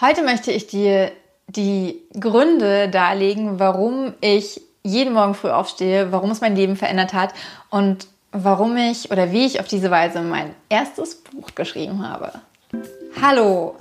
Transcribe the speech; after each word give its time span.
Heute 0.00 0.22
möchte 0.22 0.52
ich 0.52 0.68
dir 0.68 1.10
die 1.48 2.00
Gründe 2.18 2.88
darlegen, 2.88 3.58
warum 3.58 4.14
ich 4.20 4.60
jeden 4.84 5.12
Morgen 5.12 5.34
früh 5.34 5.50
aufstehe, 5.50 6.12
warum 6.12 6.30
es 6.30 6.40
mein 6.40 6.54
Leben 6.54 6.76
verändert 6.76 7.14
hat 7.14 7.34
und 7.70 8.06
warum 8.30 8.76
ich 8.76 9.10
oder 9.10 9.32
wie 9.32 9.44
ich 9.44 9.58
auf 9.58 9.66
diese 9.66 9.90
Weise 9.90 10.22
mein 10.22 10.54
erstes 10.68 11.16
Buch 11.16 11.48
geschrieben 11.56 12.08
habe. 12.08 12.30
Hallo! 13.20 13.74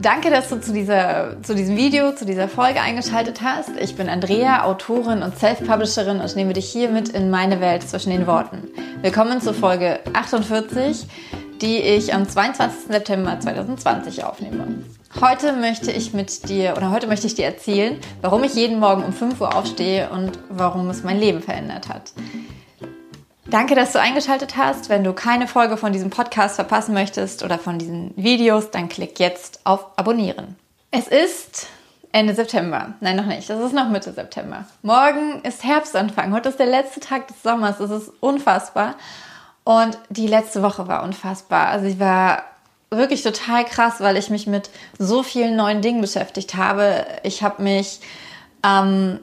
Danke, 0.00 0.30
dass 0.30 0.48
du 0.48 0.60
zu, 0.60 0.72
dieser, 0.72 1.40
zu 1.44 1.54
diesem 1.54 1.76
Video, 1.76 2.12
zu 2.16 2.24
dieser 2.24 2.48
Folge 2.48 2.80
eingeschaltet 2.80 3.40
hast. 3.40 3.70
Ich 3.80 3.94
bin 3.94 4.08
Andrea, 4.08 4.64
Autorin 4.64 5.22
und 5.22 5.38
Self-Publisherin 5.38 6.20
und 6.20 6.34
nehme 6.34 6.52
dich 6.52 6.68
hier 6.68 6.88
mit 6.88 7.10
in 7.10 7.30
meine 7.30 7.60
Welt 7.60 7.88
zwischen 7.88 8.10
den 8.10 8.26
Worten. 8.26 8.68
Willkommen 9.02 9.40
zur 9.40 9.54
Folge 9.54 10.00
48, 10.14 11.06
die 11.62 11.78
ich 11.78 12.12
am 12.12 12.28
22. 12.28 12.88
September 12.88 13.38
2020 13.38 14.24
aufnehme. 14.24 14.66
Heute 15.20 15.52
möchte 15.52 15.90
ich 15.90 16.14
mit 16.14 16.48
dir 16.48 16.74
oder 16.76 16.92
heute 16.92 17.08
möchte 17.08 17.26
ich 17.26 17.34
dir 17.34 17.44
erzählen, 17.44 17.98
warum 18.20 18.44
ich 18.44 18.54
jeden 18.54 18.78
Morgen 18.78 19.02
um 19.02 19.12
5 19.12 19.40
Uhr 19.40 19.56
aufstehe 19.56 20.10
und 20.10 20.38
warum 20.48 20.88
es 20.90 21.02
mein 21.02 21.18
Leben 21.18 21.42
verändert 21.42 21.88
hat. 21.88 22.12
Danke, 23.46 23.74
dass 23.74 23.90
du 23.90 24.00
eingeschaltet 24.00 24.56
hast. 24.56 24.88
Wenn 24.88 25.02
du 25.02 25.12
keine 25.12 25.48
Folge 25.48 25.76
von 25.76 25.92
diesem 25.92 26.10
Podcast 26.10 26.54
verpassen 26.54 26.94
möchtest 26.94 27.42
oder 27.42 27.58
von 27.58 27.80
diesen 27.80 28.12
Videos, 28.14 28.70
dann 28.70 28.88
klick 28.88 29.18
jetzt 29.18 29.58
auf 29.64 29.86
Abonnieren. 29.96 30.54
Es 30.92 31.08
ist 31.08 31.66
Ende 32.12 32.34
September. 32.34 32.94
Nein, 33.00 33.16
noch 33.16 33.26
nicht. 33.26 33.50
Es 33.50 33.58
ist 33.58 33.74
noch 33.74 33.88
Mitte 33.88 34.12
September. 34.12 34.66
Morgen 34.82 35.40
ist 35.42 35.64
Herbstanfang. 35.64 36.32
Heute 36.32 36.50
ist 36.50 36.60
der 36.60 36.66
letzte 36.66 37.00
Tag 37.00 37.26
des 37.26 37.42
Sommers. 37.42 37.80
Es 37.80 37.90
ist 37.90 38.12
unfassbar. 38.20 38.94
Und 39.64 39.98
die 40.10 40.28
letzte 40.28 40.62
Woche 40.62 40.86
war 40.86 41.02
unfassbar. 41.02 41.68
Also 41.68 41.86
ich 41.86 41.98
war 41.98 42.44
wirklich 42.90 43.22
total 43.22 43.64
krass, 43.64 44.00
weil 44.00 44.16
ich 44.16 44.30
mich 44.30 44.46
mit 44.46 44.70
so 44.98 45.22
vielen 45.22 45.56
neuen 45.56 45.82
Dingen 45.82 46.00
beschäftigt 46.00 46.54
habe. 46.54 47.06
Ich 47.22 47.42
habe 47.42 47.62
mich 47.62 48.00
ähm, 48.64 49.20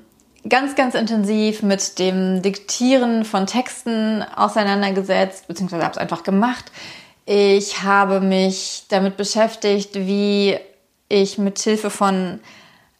ganz, 0.48 0.76
ganz 0.76 0.96
intensiv 0.96 1.64
mit 1.64 1.98
dem 2.00 2.42
Diktieren 2.42 3.26
von 3.26 3.48
Texten 3.48 4.24
auseinandergesetzt, 4.36 5.48
beziehungsweise 5.48 5.84
habe 5.84 5.94
es 5.94 5.98
einfach 5.98 6.24
gemacht. 6.24 6.72
Ich 7.26 7.82
habe 7.82 8.22
mich 8.22 8.84
damit 8.90 9.18
beschäftigt, 9.18 9.96
wie 9.96 10.60
ich 11.10 11.38
mit 11.38 11.60
Hilfe 11.60 11.90
von 11.90 12.40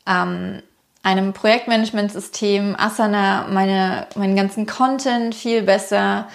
ähm, 0.08 0.64
einem 1.04 1.34
Projektmanagementsystem 1.34 2.76
Asana 2.76 3.46
meine, 3.52 4.08
meinen 4.16 4.36
ganzen 4.36 4.66
Content 4.66 5.36
viel 5.36 5.62
besser 5.62 6.28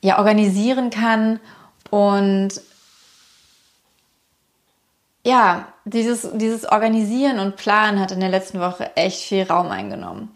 ja, 0.00 0.18
organisieren 0.18 0.90
kann 0.90 1.40
und 1.90 2.60
ja, 5.24 5.68
dieses, 5.84 6.28
dieses 6.34 6.64
Organisieren 6.64 7.38
und 7.38 7.56
Planen 7.56 8.00
hat 8.00 8.10
in 8.10 8.20
der 8.20 8.28
letzten 8.28 8.60
Woche 8.60 8.96
echt 8.96 9.22
viel 9.22 9.44
Raum 9.44 9.68
eingenommen. 9.68 10.34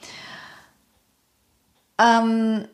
Ähm, 1.98 2.68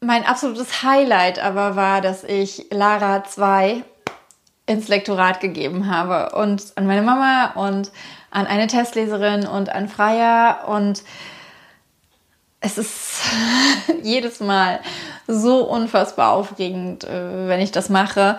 mein 0.00 0.26
absolutes 0.26 0.82
Highlight 0.82 1.38
aber 1.38 1.76
war, 1.76 2.00
dass 2.00 2.22
ich 2.22 2.66
Lara 2.70 3.24
2 3.24 3.82
ins 4.66 4.88
Lektorat 4.88 5.40
gegeben 5.40 5.90
habe 5.90 6.36
und 6.36 6.72
an 6.74 6.86
meine 6.86 7.02
Mama 7.02 7.52
und 7.54 7.90
an 8.30 8.46
eine 8.46 8.66
Testleserin 8.66 9.46
und 9.46 9.70
an 9.70 9.88
Freier 9.88 10.64
und 10.66 11.02
es 12.60 12.76
ist 12.78 13.22
jedes 14.02 14.40
Mal 14.40 14.80
so 15.28 15.64
unfassbar 15.64 16.32
aufregend, 16.32 17.04
äh, 17.04 17.48
wenn 17.48 17.60
ich 17.60 17.70
das 17.70 17.88
mache 17.88 18.38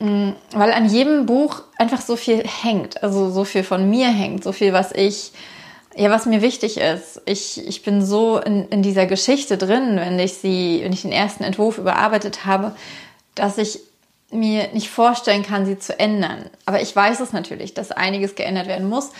weil 0.00 0.72
an 0.72 0.88
jedem 0.88 1.26
Buch 1.26 1.62
einfach 1.76 2.00
so 2.00 2.16
viel 2.16 2.42
hängt, 2.42 3.02
also 3.02 3.30
so 3.30 3.44
viel 3.44 3.62
von 3.62 3.88
mir 3.90 4.08
hängt, 4.08 4.42
so 4.42 4.52
viel, 4.52 4.72
was 4.72 4.92
ich, 4.92 5.32
ja, 5.94 6.10
was 6.10 6.24
mir 6.24 6.40
wichtig 6.40 6.78
ist. 6.78 7.20
Ich, 7.26 7.66
ich 7.66 7.82
bin 7.82 8.04
so 8.04 8.38
in, 8.38 8.66
in 8.68 8.82
dieser 8.82 9.04
Geschichte 9.04 9.58
drin, 9.58 9.96
wenn 9.96 10.18
ich 10.18 10.34
sie, 10.34 10.80
wenn 10.82 10.92
ich 10.94 11.02
den 11.02 11.12
ersten 11.12 11.44
Entwurf 11.44 11.76
überarbeitet 11.76 12.46
habe, 12.46 12.74
dass 13.34 13.58
ich 13.58 13.80
mir 14.30 14.68
nicht 14.72 14.88
vorstellen 14.88 15.42
kann, 15.42 15.66
sie 15.66 15.78
zu 15.78 15.98
ändern. 15.98 16.48
Aber 16.64 16.80
ich 16.80 16.96
weiß 16.96 17.20
es 17.20 17.32
natürlich, 17.34 17.74
dass 17.74 17.92
einiges 17.92 18.36
geändert 18.36 18.68
werden 18.68 18.88
muss 18.88 19.10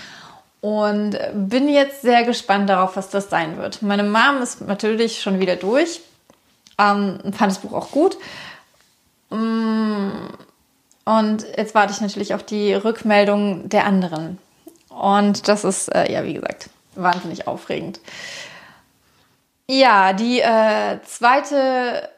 und 0.62 1.18
bin 1.34 1.68
jetzt 1.68 2.00
sehr 2.00 2.24
gespannt 2.24 2.70
darauf, 2.70 2.96
was 2.96 3.10
das 3.10 3.28
sein 3.28 3.58
wird. 3.58 3.82
Meine 3.82 4.04
Mom 4.04 4.40
ist 4.42 4.62
natürlich 4.62 5.20
schon 5.20 5.40
wieder 5.40 5.56
durch, 5.56 6.00
ähm, 6.78 7.18
fand 7.32 7.52
das 7.52 7.58
Buch 7.58 7.74
auch 7.74 7.90
gut. 7.90 8.16
Mm, 9.30 10.10
und 11.18 11.44
jetzt 11.56 11.74
warte 11.74 11.92
ich 11.92 12.00
natürlich 12.00 12.34
auf 12.34 12.42
die 12.42 12.72
Rückmeldung 12.72 13.68
der 13.68 13.84
anderen. 13.84 14.38
Und 14.88 15.48
das 15.48 15.64
ist, 15.64 15.88
äh, 15.88 16.12
ja, 16.12 16.24
wie 16.24 16.34
gesagt, 16.34 16.70
wahnsinnig 16.94 17.46
aufregend. 17.46 18.00
Ja, 19.68 20.12
die 20.12 20.40
äh, 20.40 21.00
zweite 21.04 22.08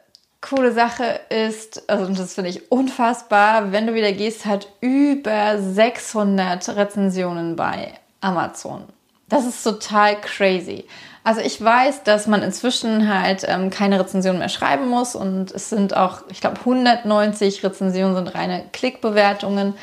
coole 0.41 0.73
Sache 0.73 1.21
ist, 1.29 1.89
also 1.89 2.11
das 2.13 2.35
finde 2.35 2.49
ich 2.49 2.71
unfassbar, 2.71 3.71
wenn 3.71 3.87
du 3.87 3.93
wieder 3.93 4.11
gehst, 4.11 4.45
hat 4.45 4.67
über 4.81 5.59
600 5.59 6.75
Rezensionen 6.75 7.55
bei 7.55 7.93
Amazon. 8.21 8.83
Das 9.29 9.45
ist 9.45 9.63
total 9.63 10.19
crazy. 10.19 10.85
Also 11.23 11.39
ich 11.39 11.63
weiß, 11.63 12.03
dass 12.03 12.27
man 12.27 12.41
inzwischen 12.41 13.07
halt 13.07 13.45
ähm, 13.47 13.69
keine 13.69 13.99
Rezension 13.99 14.39
mehr 14.39 14.49
schreiben 14.49 14.89
muss 14.89 15.15
und 15.15 15.51
es 15.51 15.69
sind 15.69 15.95
auch, 15.95 16.23
ich 16.29 16.41
glaube, 16.41 16.59
190 16.59 17.63
Rezensionen 17.63 18.15
sind 18.15 18.35
reine 18.35 18.65
Klickbewertungen. 18.73 19.75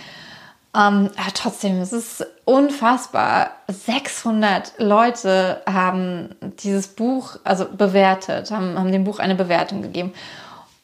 Ähm, 0.73 1.11
aber 1.17 1.33
trotzdem, 1.35 1.81
es 1.81 1.93
ist 1.93 2.27
unfassbar. 2.45 3.53
600 3.69 4.75
Leute 4.79 5.63
haben 5.67 6.37
dieses 6.63 6.89
Buch 6.89 7.37
also 7.43 7.67
bewertet, 7.67 8.51
haben, 8.51 8.79
haben 8.79 8.93
dem 8.93 9.05
Buch 9.05 9.19
eine 9.19 9.35
Bewertung 9.35 9.83
gegeben. 9.83 10.13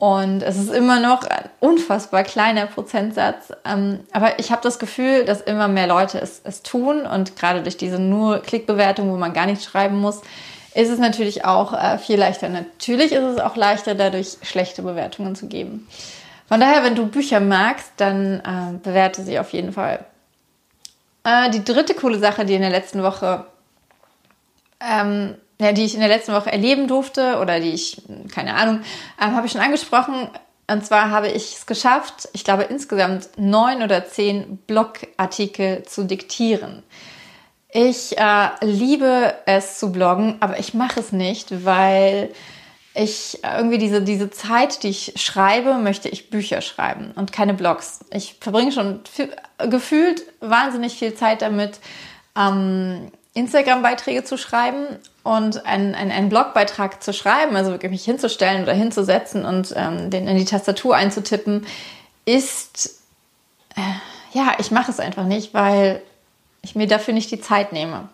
Und 0.07 0.45
es 0.45 0.57
ist 0.57 0.73
immer 0.73 1.01
noch 1.01 1.25
ein 1.25 1.49
unfassbar 1.59 2.23
kleiner 2.23 2.67
Prozentsatz. 2.67 3.53
Ähm, 3.65 3.99
aber 4.13 4.39
ich 4.39 4.53
habe 4.53 4.63
das 4.63 4.79
Gefühl, 4.79 5.25
dass 5.25 5.41
immer 5.41 5.67
mehr 5.67 5.89
Leute 5.89 6.21
es, 6.21 6.41
es 6.45 6.63
tun. 6.63 7.05
Und 7.07 7.35
gerade 7.35 7.61
durch 7.61 7.77
diese 7.77 7.99
nur 7.99 8.39
Klickbewertung, 8.39 9.11
wo 9.11 9.17
man 9.17 9.33
gar 9.33 9.47
nichts 9.47 9.65
schreiben 9.65 9.99
muss, 9.99 10.23
ist 10.75 10.91
es 10.91 11.01
natürlich 11.01 11.45
auch 11.45 11.73
äh, 11.73 11.99
viel 11.99 12.21
leichter. 12.21 12.49
Natürlich 12.49 13.11
ist 13.11 13.25
es 13.25 13.41
auch 13.41 13.57
leichter, 13.57 13.97
dadurch 13.97 14.37
schlechte 14.43 14.83
Bewertungen 14.83 15.35
zu 15.35 15.49
geben. 15.49 15.89
Von 16.47 16.61
daher, 16.61 16.85
wenn 16.85 16.95
du 16.95 17.07
Bücher 17.07 17.41
magst, 17.41 17.91
dann 17.97 18.39
äh, 18.39 18.79
bewerte 18.81 19.25
sie 19.25 19.41
auf 19.41 19.53
jeden 19.53 19.73
Fall. 19.73 20.05
Äh, 21.25 21.51
die 21.51 21.65
dritte 21.65 21.95
coole 21.95 22.21
Sache, 22.21 22.45
die 22.45 22.55
in 22.55 22.61
der 22.61 22.71
letzten 22.71 23.03
Woche 23.03 23.45
ähm, 24.79 25.35
ja, 25.61 25.73
die 25.73 25.85
ich 25.85 25.95
in 25.95 26.01
der 26.01 26.09
letzten 26.09 26.33
Woche 26.33 26.53
erleben 26.53 26.87
durfte 26.89 27.39
oder 27.39 27.61
die 27.61 27.71
ich, 27.71 28.03
keine 28.33 28.55
Ahnung, 28.55 28.81
ähm, 29.21 29.35
habe 29.35 29.47
ich 29.47 29.53
schon 29.53 29.61
angesprochen. 29.61 30.29
Und 30.69 30.85
zwar 30.85 31.11
habe 31.11 31.29
ich 31.29 31.57
es 31.57 31.67
geschafft, 31.67 32.29
ich 32.33 32.45
glaube 32.45 32.65
insgesamt 32.65 33.31
neun 33.37 33.83
oder 33.83 34.07
zehn 34.07 34.59
Blogartikel 34.67 35.85
zu 35.85 36.05
diktieren. 36.05 36.83
Ich 37.71 38.19
äh, 38.19 38.49
liebe 38.63 39.35
es 39.47 39.79
zu 39.79 39.93
bloggen, 39.93 40.37
aber 40.41 40.59
ich 40.59 40.75
mache 40.75 41.01
es 41.01 41.13
nicht, 41.13 41.65
weil 41.65 42.31
ich 42.95 43.39
irgendwie 43.45 43.79
diese, 43.79 44.03
diese 44.03 44.31
Zeit, 44.31 44.83
die 44.83 44.89
ich 44.89 45.13
schreibe, 45.17 45.75
möchte 45.75 46.09
ich 46.09 46.31
Bücher 46.31 46.63
schreiben 46.63 47.13
und 47.15 47.33
keine 47.33 47.55
Blogs. 47.55 48.01
Ich 48.11 48.37
verbringe 48.41 48.73
schon 48.73 49.01
gefühlt 49.59 50.23
wahnsinnig 50.41 50.99
viel 50.99 51.15
Zeit 51.15 51.43
damit, 51.43 51.79
ähm, 52.37 53.13
Instagram-Beiträge 53.35 54.25
zu 54.25 54.39
schreiben 54.39 54.87
und 55.27 55.67
einen, 55.67 55.97
einen, 55.97 56.29
Blogbeitrag 56.29 57.03
zu 57.03 57.13
schreiben, 57.13 57.57
also 57.57 57.73
wirklich 57.73 57.91
mich 57.91 58.05
hinzustellen 58.05 58.63
oder 58.63 58.75
hinzusetzen 58.75 59.45
und 59.45 59.75
ähm, 59.77 60.09
den 60.11 60.29
in 60.29 60.37
die 60.37 60.45
Tastatur 60.45 60.95
einzutippen, 60.95 61.67
ist, 62.25 63.01
äh, 63.75 64.39
ja, 64.39 64.55
ich 64.59 64.71
mache 64.71 64.93
es 64.93 65.01
einfach 65.01 65.25
nicht, 65.25 65.53
weil 65.53 66.01
ich 66.63 66.77
mir 66.77 66.87
dafür 66.87 67.13
nicht 67.13 67.31
die 67.33 67.41
Zeit 67.41 67.73
nehme. 67.73 68.09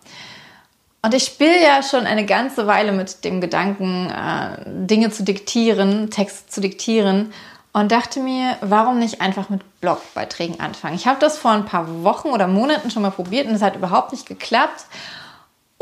Und 1.03 1.13
ich 1.13 1.25
spiele 1.25 1.61
ja 1.61 1.83
schon 1.83 2.07
eine 2.07 2.25
ganze 2.25 2.65
Weile 2.65 2.93
mit 2.93 3.23
dem 3.23 3.41
Gedanken, 3.41 4.09
äh, 4.09 4.63
Dinge 4.65 5.11
zu 5.11 5.23
diktieren, 5.23 6.09
Texte 6.09 6.49
zu 6.49 6.61
diktieren 6.61 7.31
und 7.73 7.91
dachte 7.91 8.21
mir, 8.21 8.57
warum 8.61 8.97
nicht 8.97 9.21
einfach 9.21 9.49
mit 9.49 9.61
Blogbeiträgen 9.81 10.59
anfangen? 10.59 10.95
Ich 10.95 11.05
habe 11.05 11.19
das 11.19 11.37
vor 11.37 11.51
ein 11.51 11.65
paar 11.65 12.03
Wochen 12.03 12.29
oder 12.29 12.47
Monaten 12.47 12.89
schon 12.89 13.03
mal 13.03 13.11
probiert 13.11 13.47
und 13.47 13.53
es 13.53 13.61
hat 13.61 13.75
überhaupt 13.75 14.13
nicht 14.13 14.25
geklappt. 14.25 14.85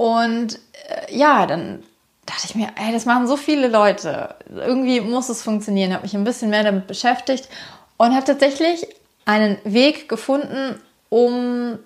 Und 0.02 0.56
äh, 0.90 1.16
ja, 1.16 1.46
dann 1.46 1.84
dachte 2.26 2.48
ich 2.48 2.56
mir, 2.56 2.70
ey, 2.76 2.92
das 2.92 3.06
machen 3.06 3.28
so 3.28 3.38
viele 3.38 3.68
Leute. 3.68 4.34
Irgendwie 4.50 5.00
muss 5.00 5.30
es 5.30 5.44
funktionieren. 5.44 5.94
Habe 5.94 6.02
mich 6.02 6.16
ein 6.16 6.24
bisschen 6.24 6.50
mehr 6.50 6.64
damit 6.64 6.88
beschäftigt 6.88 7.48
und 7.98 8.16
habe 8.16 8.26
tatsächlich 8.26 8.88
einen 9.26 9.60
Weg 9.64 10.10
gefunden, 10.10 10.82
um 11.10 11.78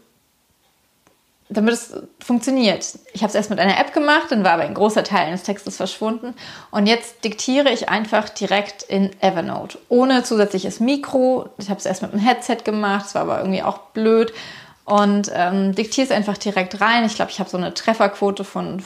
damit 1.49 1.73
es 1.73 1.93
funktioniert. 2.23 2.97
Ich 3.11 3.21
habe 3.21 3.31
es 3.31 3.35
erst 3.35 3.49
mit 3.49 3.59
einer 3.59 3.77
App 3.77 3.91
gemacht, 3.91 4.27
dann 4.29 4.45
war 4.45 4.53
aber 4.53 4.63
ein 4.63 4.73
großer 4.75 5.03
Teil 5.03 5.27
eines 5.27 5.43
Textes 5.43 5.75
verschwunden. 5.75 6.35
Und 6.71 6.87
jetzt 6.87 7.25
diktiere 7.25 7.69
ich 7.69 7.89
einfach 7.89 8.29
direkt 8.29 8.83
in 8.83 9.11
Evernote, 9.19 9.77
ohne 9.89 10.23
zusätzliches 10.23 10.79
Mikro. 10.79 11.49
Ich 11.57 11.69
habe 11.69 11.79
es 11.79 11.85
erst 11.85 12.01
mit 12.01 12.13
einem 12.13 12.21
Headset 12.21 12.59
gemacht, 12.63 13.07
es 13.07 13.15
war 13.15 13.23
aber 13.23 13.39
irgendwie 13.39 13.61
auch 13.61 13.79
blöd. 13.93 14.31
Und 14.85 15.31
ähm, 15.33 15.73
diktiere 15.73 16.05
es 16.05 16.11
einfach 16.11 16.37
direkt 16.37 16.79
rein. 16.79 17.05
Ich 17.05 17.15
glaube, 17.15 17.31
ich 17.31 17.39
habe 17.39 17.49
so 17.49 17.57
eine 17.57 17.73
Trefferquote 17.73 18.43
von 18.43 18.83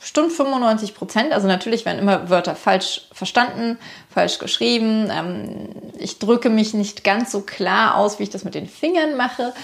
bestimmt 0.00 0.32
95 0.32 0.94
Prozent. 0.94 1.32
Also 1.32 1.46
natürlich 1.46 1.84
werden 1.84 1.98
immer 1.98 2.28
Wörter 2.28 2.56
falsch 2.56 3.02
verstanden, 3.12 3.78
falsch 4.12 4.38
geschrieben. 4.38 5.10
Ähm, 5.10 5.68
ich 5.98 6.18
drücke 6.18 6.50
mich 6.50 6.74
nicht 6.74 7.04
ganz 7.04 7.30
so 7.30 7.42
klar 7.42 7.96
aus, 7.96 8.18
wie 8.18 8.24
ich 8.24 8.30
das 8.30 8.44
mit 8.44 8.54
den 8.54 8.66
Fingern 8.66 9.16
mache. 9.16 9.54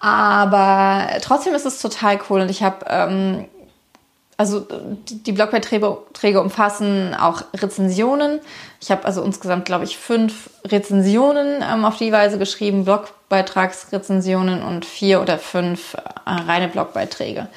Aber 0.00 1.06
trotzdem 1.22 1.54
ist 1.54 1.64
es 1.64 1.80
total 1.80 2.18
cool 2.28 2.40
und 2.40 2.50
ich 2.50 2.64
habe, 2.64 2.84
ähm, 2.88 3.44
also 4.36 4.66
die 5.06 5.32
Blogbeiträge 5.32 6.40
umfassen 6.40 7.14
auch 7.14 7.44
Rezensionen. 7.54 8.40
Ich 8.80 8.90
habe 8.90 9.04
also 9.04 9.22
insgesamt, 9.22 9.66
glaube 9.66 9.84
ich, 9.84 9.98
fünf 9.98 10.50
Rezensionen 10.64 11.62
ähm, 11.62 11.84
auf 11.84 11.98
die 11.98 12.12
Weise 12.12 12.38
geschrieben, 12.38 12.84
Blogbeitragsrezensionen 12.84 14.62
und 14.62 14.84
vier 14.84 15.20
oder 15.20 15.38
fünf 15.38 15.94
äh, 15.94 16.00
reine 16.24 16.68
Blogbeiträge. 16.68 17.48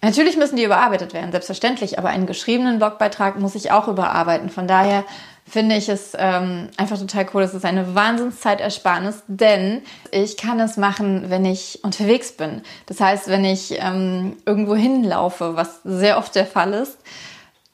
Natürlich 0.00 0.36
müssen 0.36 0.56
die 0.56 0.64
überarbeitet 0.64 1.14
werden, 1.14 1.32
selbstverständlich, 1.32 1.98
aber 1.98 2.10
einen 2.10 2.26
geschriebenen 2.26 2.78
Blogbeitrag 2.78 3.38
muss 3.38 3.54
ich 3.54 3.72
auch 3.72 3.88
überarbeiten. 3.88 4.50
Von 4.50 4.68
daher 4.68 5.04
finde 5.46 5.76
ich 5.76 5.88
es 5.88 6.12
ähm, 6.18 6.70
einfach 6.76 6.98
total 6.98 7.26
cool. 7.34 7.42
Es 7.42 7.54
ist 7.54 7.64
eine 7.64 7.94
Wahnsinnszeitersparnis, 7.94 9.22
denn 9.26 9.82
ich 10.10 10.36
kann 10.36 10.58
es 10.58 10.76
machen, 10.76 11.28
wenn 11.28 11.44
ich 11.44 11.80
unterwegs 11.82 12.32
bin. 12.32 12.62
Das 12.86 13.00
heißt, 13.00 13.28
wenn 13.28 13.44
ich 13.44 13.78
ähm, 13.78 14.36
irgendwo 14.46 14.74
hinlaufe, 14.74 15.56
was 15.56 15.80
sehr 15.84 16.18
oft 16.18 16.34
der 16.34 16.46
Fall 16.46 16.72
ist, 16.72 16.98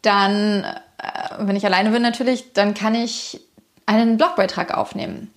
dann, 0.03 0.65
äh, 0.65 0.77
wenn 1.39 1.57
ich 1.57 1.65
alleine 1.65 1.91
bin 1.91 2.03
natürlich, 2.03 2.53
dann 2.53 2.75
kann 2.75 2.95
ich 2.95 3.41
einen 3.87 4.17
Blogbeitrag 4.17 4.77
aufnehmen. 4.77 5.33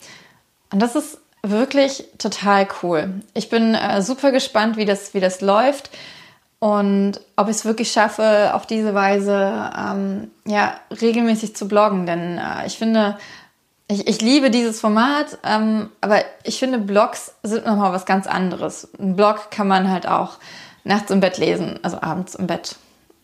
Und 0.71 0.81
das 0.81 0.95
ist 0.95 1.19
wirklich 1.43 2.05
total 2.17 2.67
cool. 2.81 3.21
Ich 3.33 3.49
bin 3.49 3.75
äh, 3.75 4.01
super 4.01 4.31
gespannt, 4.31 4.77
wie 4.77 4.85
das, 4.85 5.13
wie 5.13 5.19
das 5.19 5.41
läuft. 5.41 5.91
Und 6.63 7.19
ob 7.35 7.49
ich 7.49 7.57
es 7.57 7.65
wirklich 7.65 7.91
schaffe, 7.91 8.51
auf 8.53 8.65
diese 8.65 8.93
Weise 8.93 9.69
ähm, 9.77 10.31
ja, 10.45 10.75
regelmäßig 11.01 11.57
zu 11.57 11.67
bloggen. 11.67 12.05
Denn 12.05 12.37
äh, 12.37 12.65
ich 12.65 12.77
finde, 12.77 13.17
ich, 13.89 14.07
ich 14.07 14.21
liebe 14.21 14.49
dieses 14.49 14.79
Format, 14.79 15.39
ähm, 15.43 15.89
aber 15.99 16.21
ich 16.45 16.59
finde, 16.59 16.77
Blogs 16.77 17.33
sind 17.43 17.65
nochmal 17.65 17.91
was 17.91 18.05
ganz 18.05 18.27
anderes. 18.27 18.87
Ein 18.97 19.17
Blog 19.17 19.51
kann 19.51 19.67
man 19.67 19.91
halt 19.91 20.07
auch 20.07 20.37
nachts 20.85 21.11
im 21.11 21.19
Bett 21.19 21.37
lesen, 21.37 21.81
also 21.83 22.01
abends 22.01 22.33
im 22.33 22.47
Bett. 22.47 22.77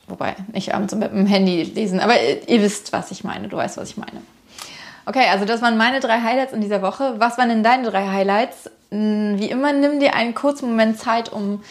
Wobei, 0.09 0.35
nicht 0.51 0.75
abends 0.75 0.91
im 0.91 0.99
Bett 0.99 1.13
mit 1.13 1.25
dem 1.25 1.31
Handy 1.31 1.63
lesen, 1.63 2.01
aber 2.01 2.21
ihr, 2.21 2.45
ihr 2.49 2.61
wisst, 2.61 2.91
was 2.91 3.09
ich 3.09 3.23
meine. 3.23 3.47
Du 3.47 3.55
weißt, 3.55 3.77
was 3.77 3.91
ich 3.91 3.95
meine. 3.95 4.21
Okay, 5.05 5.27
also 5.31 5.45
das 5.45 5.61
waren 5.61 5.77
meine 5.77 6.01
drei 6.01 6.19
Highlights 6.19 6.51
in 6.51 6.59
dieser 6.59 6.81
Woche. 6.81 7.15
Was 7.19 7.37
waren 7.37 7.47
denn 7.47 7.63
deine 7.63 7.89
drei 7.89 8.05
Highlights? 8.05 8.69
Hm, 8.91 9.39
wie 9.39 9.49
immer, 9.49 9.71
nimm 9.71 10.01
dir 10.01 10.13
einen 10.13 10.35
kurzen 10.35 10.69
Moment 10.69 10.99
Zeit, 10.99 11.31
um 11.31 11.63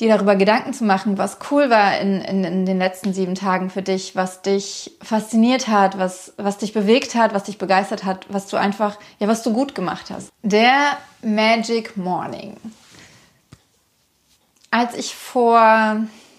dir 0.00 0.08
darüber 0.08 0.34
Gedanken 0.34 0.72
zu 0.72 0.84
machen, 0.84 1.18
was 1.18 1.38
cool 1.50 1.68
war 1.68 1.98
in, 1.98 2.20
in, 2.22 2.42
in, 2.44 2.66
den 2.66 2.78
letzten 2.78 3.12
sieben 3.12 3.34
Tagen 3.34 3.68
für 3.68 3.82
dich, 3.82 4.16
was 4.16 4.40
dich 4.40 4.96
fasziniert 5.02 5.68
hat, 5.68 5.98
was, 5.98 6.32
was 6.38 6.58
dich 6.58 6.72
bewegt 6.72 7.14
hat, 7.14 7.34
was 7.34 7.44
dich 7.44 7.58
begeistert 7.58 8.04
hat, 8.04 8.26
was 8.30 8.46
du 8.46 8.56
einfach, 8.56 8.98
ja, 9.18 9.28
was 9.28 9.42
du 9.42 9.52
gut 9.52 9.74
gemacht 9.74 10.10
hast. 10.10 10.30
Der 10.42 10.96
Magic 11.22 11.96
Morning. 11.96 12.56
Als 14.70 14.94
ich 14.94 15.14
vor 15.14 15.96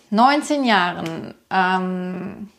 19 0.10 0.64
Jahren, 0.64 1.36
ähm, 1.52 2.50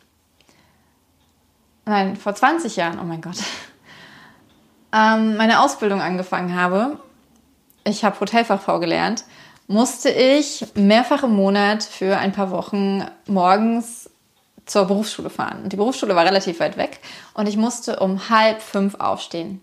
nein, 1.85 2.15
vor 2.15 2.33
20 2.33 2.77
Jahren, 2.77 2.99
oh 2.99 3.03
mein 3.03 3.21
Gott, 3.21 3.37
ähm, 4.93 5.35
meine 5.35 5.59
Ausbildung 5.59 6.01
angefangen 6.01 6.55
habe, 6.55 6.97
ich 7.83 8.05
habe 8.05 8.19
Hotelfachfrau 8.19 8.79
gelernt, 8.79 9.25
musste 9.67 10.09
ich 10.09 10.65
mehrfach 10.75 11.23
im 11.23 11.35
Monat 11.35 11.83
für 11.83 12.17
ein 12.17 12.31
paar 12.31 12.51
Wochen 12.51 13.05
morgens 13.27 14.09
zur 14.65 14.85
Berufsschule 14.85 15.29
fahren. 15.29 15.69
Die 15.69 15.75
Berufsschule 15.75 16.15
war 16.15 16.25
relativ 16.25 16.59
weit 16.59 16.77
weg 16.77 16.99
und 17.33 17.47
ich 17.47 17.57
musste 17.57 17.99
um 17.99 18.29
halb 18.29 18.61
fünf 18.61 18.95
aufstehen. 18.95 19.61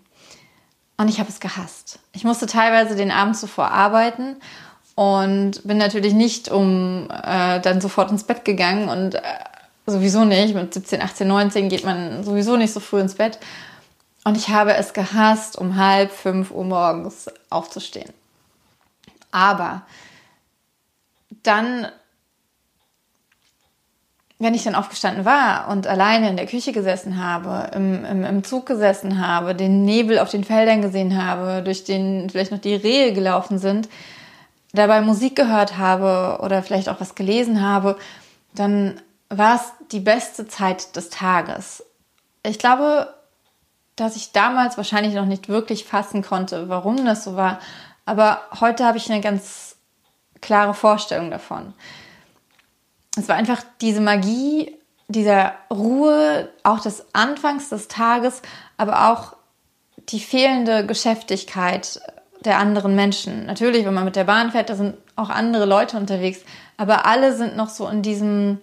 Und 0.96 1.08
ich 1.08 1.18
habe 1.18 1.30
es 1.30 1.40
gehasst. 1.40 1.98
Ich 2.12 2.24
musste 2.24 2.46
teilweise 2.46 2.94
den 2.94 3.10
Abend 3.10 3.36
zuvor 3.36 3.70
arbeiten 3.70 4.36
und 4.94 5.66
bin 5.66 5.78
natürlich 5.78 6.12
nicht 6.12 6.50
um 6.50 7.08
äh, 7.10 7.58
dann 7.60 7.80
sofort 7.80 8.10
ins 8.10 8.24
Bett 8.24 8.44
gegangen 8.44 8.90
und 8.90 9.14
äh, 9.14 9.22
sowieso 9.86 10.26
nicht. 10.26 10.54
Mit 10.54 10.74
17, 10.74 11.00
18, 11.00 11.26
19 11.26 11.68
geht 11.70 11.84
man 11.84 12.22
sowieso 12.22 12.58
nicht 12.58 12.74
so 12.74 12.80
früh 12.80 13.00
ins 13.00 13.14
Bett. 13.14 13.38
Und 14.24 14.36
ich 14.36 14.50
habe 14.50 14.74
es 14.74 14.92
gehasst, 14.92 15.56
um 15.56 15.76
halb 15.76 16.12
fünf 16.12 16.50
Uhr 16.50 16.64
morgens 16.64 17.30
aufzustehen. 17.48 18.12
Aber 19.30 19.82
dann, 21.42 21.86
wenn 24.38 24.54
ich 24.54 24.64
dann 24.64 24.74
aufgestanden 24.74 25.24
war 25.24 25.68
und 25.68 25.86
alleine 25.86 26.28
in 26.28 26.36
der 26.36 26.46
Küche 26.46 26.72
gesessen 26.72 27.22
habe, 27.22 27.70
im, 27.74 28.04
im, 28.04 28.24
im 28.24 28.44
Zug 28.44 28.66
gesessen 28.66 29.26
habe, 29.26 29.54
den 29.54 29.84
Nebel 29.84 30.18
auf 30.18 30.30
den 30.30 30.44
Feldern 30.44 30.82
gesehen 30.82 31.22
habe, 31.22 31.62
durch 31.62 31.84
den 31.84 32.30
vielleicht 32.30 32.52
noch 32.52 32.60
die 32.60 32.74
Rehe 32.74 33.12
gelaufen 33.12 33.58
sind, 33.58 33.88
dabei 34.72 35.00
Musik 35.00 35.36
gehört 35.36 35.78
habe 35.78 36.42
oder 36.42 36.62
vielleicht 36.62 36.88
auch 36.88 37.00
was 37.00 37.14
gelesen 37.14 37.62
habe, 37.62 37.96
dann 38.54 39.00
war 39.28 39.56
es 39.56 39.72
die 39.92 40.00
beste 40.00 40.48
Zeit 40.48 40.96
des 40.96 41.10
Tages. 41.10 41.84
Ich 42.42 42.58
glaube, 42.58 43.14
dass 43.96 44.16
ich 44.16 44.32
damals 44.32 44.76
wahrscheinlich 44.76 45.14
noch 45.14 45.26
nicht 45.26 45.48
wirklich 45.48 45.84
fassen 45.84 46.22
konnte, 46.22 46.68
warum 46.68 47.04
das 47.04 47.24
so 47.24 47.36
war. 47.36 47.60
Aber 48.04 48.40
heute 48.60 48.84
habe 48.84 48.98
ich 48.98 49.10
eine 49.10 49.20
ganz 49.20 49.76
klare 50.40 50.74
Vorstellung 50.74 51.30
davon. 51.30 51.74
Es 53.16 53.28
war 53.28 53.36
einfach 53.36 53.62
diese 53.80 54.00
Magie 54.00 54.76
dieser 55.08 55.54
Ruhe, 55.70 56.50
auch 56.62 56.80
des 56.80 57.04
Anfangs 57.12 57.68
des 57.68 57.88
Tages, 57.88 58.42
aber 58.76 59.10
auch 59.10 59.34
die 60.08 60.20
fehlende 60.20 60.86
Geschäftigkeit 60.86 62.00
der 62.44 62.58
anderen 62.58 62.94
Menschen. 62.94 63.46
Natürlich, 63.46 63.84
wenn 63.84 63.94
man 63.94 64.04
mit 64.04 64.16
der 64.16 64.24
Bahn 64.24 64.52
fährt, 64.52 64.70
da 64.70 64.76
sind 64.76 64.96
auch 65.16 65.28
andere 65.28 65.66
Leute 65.66 65.96
unterwegs, 65.96 66.40
aber 66.76 67.06
alle 67.06 67.36
sind 67.36 67.56
noch 67.56 67.68
so 67.68 67.88
in 67.88 68.02
diesem, 68.02 68.60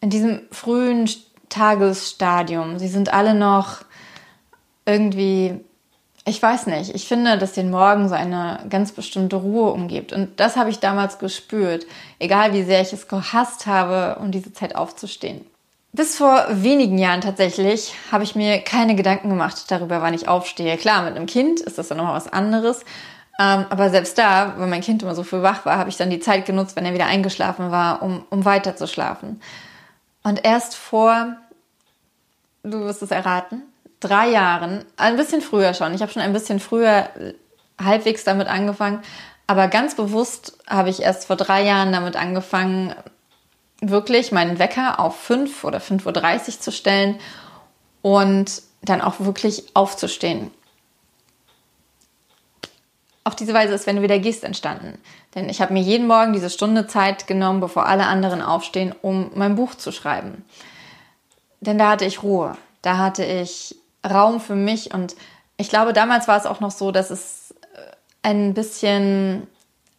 in 0.00 0.10
diesem 0.10 0.42
frühen 0.52 1.08
Tagesstadium. 1.48 2.78
Sie 2.78 2.88
sind 2.88 3.12
alle 3.12 3.34
noch 3.34 3.78
irgendwie 4.84 5.64
ich 6.28 6.42
weiß 6.42 6.66
nicht, 6.66 6.94
ich 6.94 7.08
finde, 7.08 7.38
dass 7.38 7.52
den 7.52 7.70
Morgen 7.70 8.08
so 8.08 8.14
eine 8.14 8.60
ganz 8.68 8.92
bestimmte 8.92 9.36
Ruhe 9.36 9.70
umgibt. 9.72 10.12
Und 10.12 10.38
das 10.38 10.56
habe 10.56 10.70
ich 10.70 10.78
damals 10.78 11.18
gespürt, 11.18 11.86
egal 12.18 12.52
wie 12.52 12.62
sehr 12.62 12.80
ich 12.82 12.92
es 12.92 13.08
gehasst 13.08 13.66
habe, 13.66 14.20
um 14.20 14.30
diese 14.30 14.52
Zeit 14.52 14.76
aufzustehen. 14.76 15.44
Bis 15.92 16.16
vor 16.16 16.44
wenigen 16.50 16.98
Jahren 16.98 17.22
tatsächlich 17.22 17.94
habe 18.12 18.22
ich 18.22 18.34
mir 18.34 18.60
keine 18.60 18.94
Gedanken 18.94 19.30
gemacht 19.30 19.70
darüber, 19.70 20.02
wann 20.02 20.14
ich 20.14 20.28
aufstehe. 20.28 20.76
Klar, 20.76 21.02
mit 21.02 21.16
einem 21.16 21.26
Kind 21.26 21.60
ist 21.60 21.78
das 21.78 21.88
dann 21.88 21.98
nochmal 21.98 22.14
was 22.14 22.30
anderes. 22.30 22.84
Ähm, 23.40 23.64
aber 23.70 23.88
selbst 23.88 24.18
da, 24.18 24.54
wenn 24.58 24.68
mein 24.68 24.82
Kind 24.82 25.02
immer 25.02 25.14
so 25.14 25.22
früh 25.22 25.42
wach 25.42 25.64
war, 25.64 25.78
habe 25.78 25.88
ich 25.88 25.96
dann 25.96 26.10
die 26.10 26.20
Zeit 26.20 26.44
genutzt, 26.44 26.76
wenn 26.76 26.84
er 26.84 26.94
wieder 26.94 27.06
eingeschlafen 27.06 27.70
war, 27.70 28.02
um, 28.02 28.24
um 28.30 28.44
weiter 28.44 28.76
zu 28.76 28.86
schlafen. 28.86 29.40
Und 30.24 30.44
erst 30.44 30.74
vor, 30.74 31.36
du 32.64 32.80
wirst 32.80 33.02
es 33.02 33.10
erraten, 33.10 33.62
drei 34.00 34.30
Jahren, 34.30 34.84
ein 34.96 35.16
bisschen 35.16 35.40
früher 35.40 35.74
schon, 35.74 35.94
ich 35.94 36.02
habe 36.02 36.12
schon 36.12 36.22
ein 36.22 36.32
bisschen 36.32 36.60
früher 36.60 37.08
halbwegs 37.82 38.24
damit 38.24 38.48
angefangen, 38.48 39.02
aber 39.46 39.68
ganz 39.68 39.96
bewusst 39.96 40.58
habe 40.68 40.90
ich 40.90 41.02
erst 41.02 41.26
vor 41.26 41.36
drei 41.36 41.64
Jahren 41.64 41.92
damit 41.92 42.16
angefangen, 42.16 42.94
wirklich 43.80 44.32
meinen 44.32 44.58
Wecker 44.58 45.00
auf 45.00 45.18
5 45.20 45.64
oder 45.64 45.78
5.30 45.78 46.48
Uhr 46.48 46.60
zu 46.60 46.72
stellen 46.72 47.18
und 48.02 48.62
dann 48.82 49.00
auch 49.00 49.20
wirklich 49.20 49.64
aufzustehen. 49.74 50.50
Auf 53.24 53.36
diese 53.36 53.54
Weise 53.54 53.74
ist 53.74 53.86
Wenn 53.86 53.96
du 53.96 54.02
wieder 54.02 54.18
gehst 54.18 54.42
entstanden. 54.42 54.98
Denn 55.34 55.50
ich 55.50 55.60
habe 55.60 55.74
mir 55.74 55.82
jeden 55.82 56.06
Morgen 56.06 56.32
diese 56.32 56.48
Stunde 56.48 56.86
Zeit 56.86 57.26
genommen, 57.26 57.60
bevor 57.60 57.86
alle 57.86 58.06
anderen 58.06 58.40
aufstehen, 58.40 58.94
um 59.02 59.30
mein 59.34 59.54
Buch 59.54 59.74
zu 59.74 59.92
schreiben. 59.92 60.44
Denn 61.60 61.76
da 61.76 61.90
hatte 61.90 62.06
ich 62.06 62.22
Ruhe. 62.22 62.56
Da 62.80 62.96
hatte 62.96 63.24
ich 63.24 63.76
Raum 64.04 64.40
für 64.40 64.54
mich. 64.54 64.94
Und 64.94 65.16
ich 65.56 65.68
glaube, 65.68 65.92
damals 65.92 66.28
war 66.28 66.36
es 66.36 66.46
auch 66.46 66.60
noch 66.60 66.70
so, 66.70 66.92
dass 66.92 67.10
es 67.10 67.54
äh, 67.74 67.78
ein 68.22 68.54
bisschen, 68.54 69.46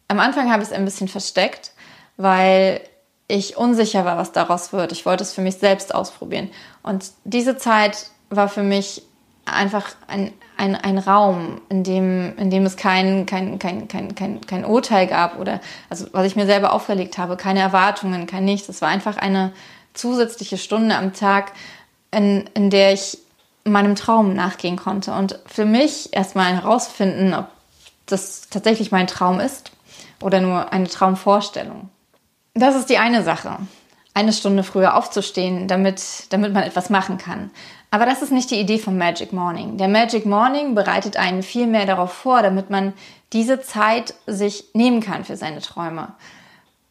am 0.08 0.20
Anfang 0.20 0.50
habe 0.50 0.62
ich 0.62 0.68
es 0.68 0.74
ein 0.74 0.84
bisschen 0.84 1.08
versteckt, 1.08 1.72
weil 2.16 2.80
ich 3.28 3.56
unsicher 3.56 4.04
war, 4.04 4.16
was 4.16 4.32
daraus 4.32 4.72
wird. 4.72 4.92
Ich 4.92 5.06
wollte 5.06 5.22
es 5.22 5.32
für 5.32 5.40
mich 5.40 5.56
selbst 5.56 5.94
ausprobieren. 5.94 6.50
Und 6.82 7.12
diese 7.24 7.56
Zeit 7.56 8.10
war 8.28 8.48
für 8.48 8.62
mich 8.62 9.02
einfach 9.44 9.88
ein, 10.06 10.32
ein, 10.56 10.76
ein 10.76 10.98
Raum, 10.98 11.60
in 11.68 11.84
dem, 11.84 12.36
in 12.36 12.50
dem 12.50 12.66
es 12.66 12.76
kein, 12.76 13.26
kein, 13.26 13.58
kein, 13.58 13.88
kein, 13.88 14.14
kein, 14.14 14.40
kein 14.40 14.64
Urteil 14.64 15.06
gab 15.06 15.38
oder, 15.38 15.60
also 15.88 16.06
was 16.12 16.26
ich 16.26 16.36
mir 16.36 16.46
selber 16.46 16.72
auferlegt 16.72 17.18
habe, 17.18 17.36
keine 17.36 17.60
Erwartungen, 17.60 18.26
kein 18.26 18.44
Nichts. 18.44 18.68
Es 18.68 18.82
war 18.82 18.88
einfach 18.88 19.16
eine 19.16 19.52
zusätzliche 19.94 20.58
Stunde 20.58 20.96
am 20.96 21.12
Tag, 21.12 21.52
in, 22.12 22.48
in 22.54 22.70
der 22.70 22.92
ich 22.92 23.18
meinem 23.70 23.94
Traum 23.96 24.34
nachgehen 24.34 24.76
konnte 24.76 25.12
und 25.12 25.38
für 25.46 25.64
mich 25.64 26.12
erstmal 26.12 26.52
herausfinden, 26.54 27.34
ob 27.34 27.48
das 28.06 28.48
tatsächlich 28.50 28.92
mein 28.92 29.06
Traum 29.06 29.40
ist 29.40 29.72
oder 30.20 30.40
nur 30.40 30.72
eine 30.72 30.88
Traumvorstellung. 30.88 31.88
Das 32.54 32.74
ist 32.74 32.90
die 32.90 32.98
eine 32.98 33.22
Sache. 33.22 33.56
Eine 34.12 34.32
Stunde 34.32 34.64
früher 34.64 34.96
aufzustehen, 34.96 35.68
damit, 35.68 36.02
damit 36.30 36.52
man 36.52 36.64
etwas 36.64 36.90
machen 36.90 37.16
kann. 37.16 37.50
Aber 37.92 38.06
das 38.06 38.22
ist 38.22 38.32
nicht 38.32 38.50
die 38.50 38.60
Idee 38.60 38.78
vom 38.78 38.98
Magic 38.98 39.32
Morning. 39.32 39.76
Der 39.76 39.88
Magic 39.88 40.26
Morning 40.26 40.74
bereitet 40.74 41.16
einen 41.16 41.42
viel 41.42 41.66
mehr 41.66 41.86
darauf 41.86 42.12
vor, 42.12 42.42
damit 42.42 42.70
man 42.70 42.92
diese 43.32 43.60
Zeit 43.60 44.14
sich 44.26 44.64
nehmen 44.74 45.00
kann 45.00 45.24
für 45.24 45.36
seine 45.36 45.60
Träume. 45.60 46.14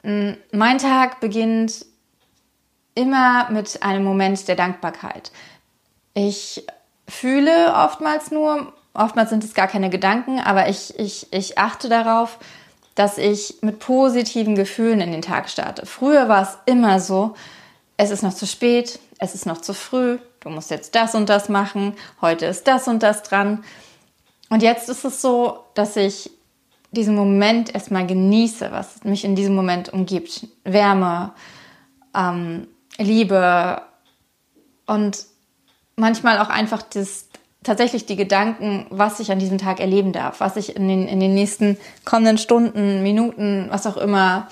Mm, 0.04 0.32
mein 0.52 0.78
Tag 0.78 1.20
beginnt 1.20 1.86
immer 2.96 3.50
mit 3.50 3.82
einem 3.84 4.04
Moment 4.04 4.48
der 4.48 4.56
Dankbarkeit. 4.56 5.32
Ich 6.28 6.66
fühle 7.08 7.74
oftmals 7.74 8.30
nur, 8.30 8.74
oftmals 8.94 9.30
sind 9.30 9.46
es 9.46 9.54
gar 9.54 9.68
keine 9.68 9.90
Gedanken, 9.90 10.42
aber 10.42 10.68
ich, 10.68 11.00
ich, 11.00 11.32
ich 11.32 11.58
achte 11.58 11.88
darauf, 11.88 12.40
dass 12.94 13.18
ich 13.18 13.60
mit 13.62 13.80
positiven 13.80 14.56
Gefühlen 14.56 15.00
in 15.00 15.14
den 15.14 15.22
Tag 15.22 15.50
starte. 15.50 15.86
Früher 15.86 16.28
war 16.28 16.42
es 16.42 16.58
immer 16.66 17.00
so, 17.00 17.36
es 17.96 18.12
ist 18.12 18.22
noch 18.22 18.34
zu 18.34 18.46
spät, 18.46 19.00
es 19.18 19.34
ist 19.34 19.46
noch 19.46 19.62
zu 19.62 19.74
früh, 19.74 20.20
du 20.42 20.50
musst 20.50 20.72
jetzt 20.72 20.94
das 20.94 21.16
und 21.16 21.30
das 21.30 21.48
machen, 21.48 21.96
heute 22.20 22.48
ist 22.48 22.68
das 22.68 22.90
und 22.90 23.02
das 23.02 23.24
dran. 23.24 23.64
Und 24.50 24.62
jetzt 24.62 24.90
ist 24.90 25.06
es 25.06 25.22
so, 25.22 25.64
dass 25.74 25.96
ich 25.96 26.32
diesen 26.92 27.16
Moment 27.16 27.74
erstmal 27.74 28.06
genieße, 28.06 28.74
was 28.74 29.06
mich 29.06 29.24
in 29.24 29.36
diesem 29.36 29.56
Moment 29.56 29.94
umgibt. 29.94 30.48
Wärme, 30.66 31.32
ähm, 32.14 32.68
Liebe 32.98 33.84
und 34.86 35.30
manchmal 36.00 36.40
auch 36.40 36.50
einfach 36.50 36.82
das, 36.82 37.28
tatsächlich 37.64 38.06
die 38.06 38.16
Gedanken, 38.16 38.88
was 38.90 39.20
ich 39.20 39.32
an 39.32 39.40
diesem 39.40 39.58
Tag 39.58 39.80
erleben 39.80 40.14
darf, 40.14 40.40
was 40.40 40.56
ich 40.56 40.76
in 40.76 40.88
den, 40.88 41.08
in 41.08 41.20
den 41.20 41.34
nächsten 41.34 41.78
kommenden 42.06 42.38
Stunden, 42.38 43.04
Minuten, 43.04 43.68
was 43.70 43.86
auch 43.86 43.98
immer 43.98 44.48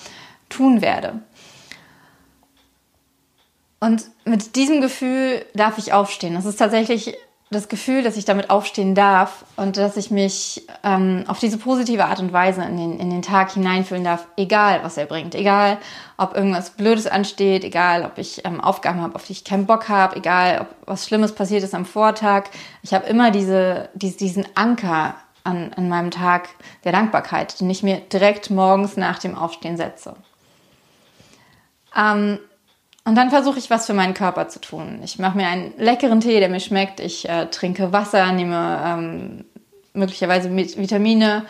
tun 0.48 0.82
werde. 0.82 1.20
Und 3.80 4.10
mit 4.24 4.56
diesem 4.56 4.80
Gefühl 4.80 5.44
darf 5.54 5.78
ich 5.78 5.92
aufstehen. 5.92 6.34
Das 6.34 6.44
ist 6.44 6.56
tatsächlich 6.56 7.16
das 7.50 7.68
Gefühl, 7.68 8.02
dass 8.02 8.18
ich 8.18 8.26
damit 8.26 8.50
aufstehen 8.50 8.94
darf 8.94 9.44
und 9.56 9.78
dass 9.78 9.96
ich 9.96 10.10
mich 10.10 10.66
ähm, 10.84 11.24
auf 11.28 11.38
diese 11.38 11.56
positive 11.56 12.04
Art 12.04 12.20
und 12.20 12.32
Weise 12.32 12.62
in 12.62 12.76
den, 12.76 13.00
in 13.00 13.08
den 13.08 13.22
Tag 13.22 13.52
hineinfühlen 13.52 14.04
darf, 14.04 14.26
egal 14.36 14.80
was 14.82 14.98
er 14.98 15.06
bringt, 15.06 15.34
egal 15.34 15.78
ob 16.18 16.36
irgendwas 16.36 16.70
Blödes 16.70 17.06
ansteht, 17.06 17.64
egal 17.64 18.04
ob 18.04 18.18
ich 18.18 18.44
ähm, 18.44 18.60
Aufgaben 18.60 19.00
habe, 19.00 19.14
auf 19.14 19.24
die 19.24 19.32
ich 19.32 19.44
keinen 19.44 19.64
Bock 19.64 19.88
habe, 19.88 20.16
egal 20.16 20.60
ob 20.60 20.68
was 20.86 21.06
Schlimmes 21.06 21.34
passiert 21.34 21.62
ist 21.62 21.74
am 21.74 21.86
Vortag. 21.86 22.50
Ich 22.82 22.92
habe 22.92 23.06
immer 23.06 23.30
diese, 23.30 23.88
diese, 23.94 24.18
diesen 24.18 24.46
Anker 24.54 25.14
an, 25.44 25.72
an 25.74 25.88
meinem 25.88 26.10
Tag 26.10 26.50
der 26.84 26.92
Dankbarkeit, 26.92 27.58
den 27.60 27.70
ich 27.70 27.82
mir 27.82 27.96
direkt 27.96 28.50
morgens 28.50 28.98
nach 28.98 29.18
dem 29.18 29.34
Aufstehen 29.34 29.78
setze. 29.78 30.16
Ähm, 31.96 32.38
und 33.08 33.14
dann 33.14 33.30
versuche 33.30 33.58
ich 33.58 33.70
was 33.70 33.86
für 33.86 33.94
meinen 33.94 34.12
Körper 34.12 34.48
zu 34.48 34.60
tun. 34.60 35.00
Ich 35.02 35.18
mache 35.18 35.34
mir 35.34 35.46
einen 35.46 35.72
leckeren 35.78 36.20
Tee, 36.20 36.40
der 36.40 36.50
mir 36.50 36.60
schmeckt. 36.60 37.00
Ich 37.00 37.26
äh, 37.26 37.46
trinke 37.46 37.90
Wasser, 37.90 38.30
nehme 38.32 38.82
ähm, 38.84 39.44
möglicherweise 39.94 40.54
Vitamine 40.54 41.46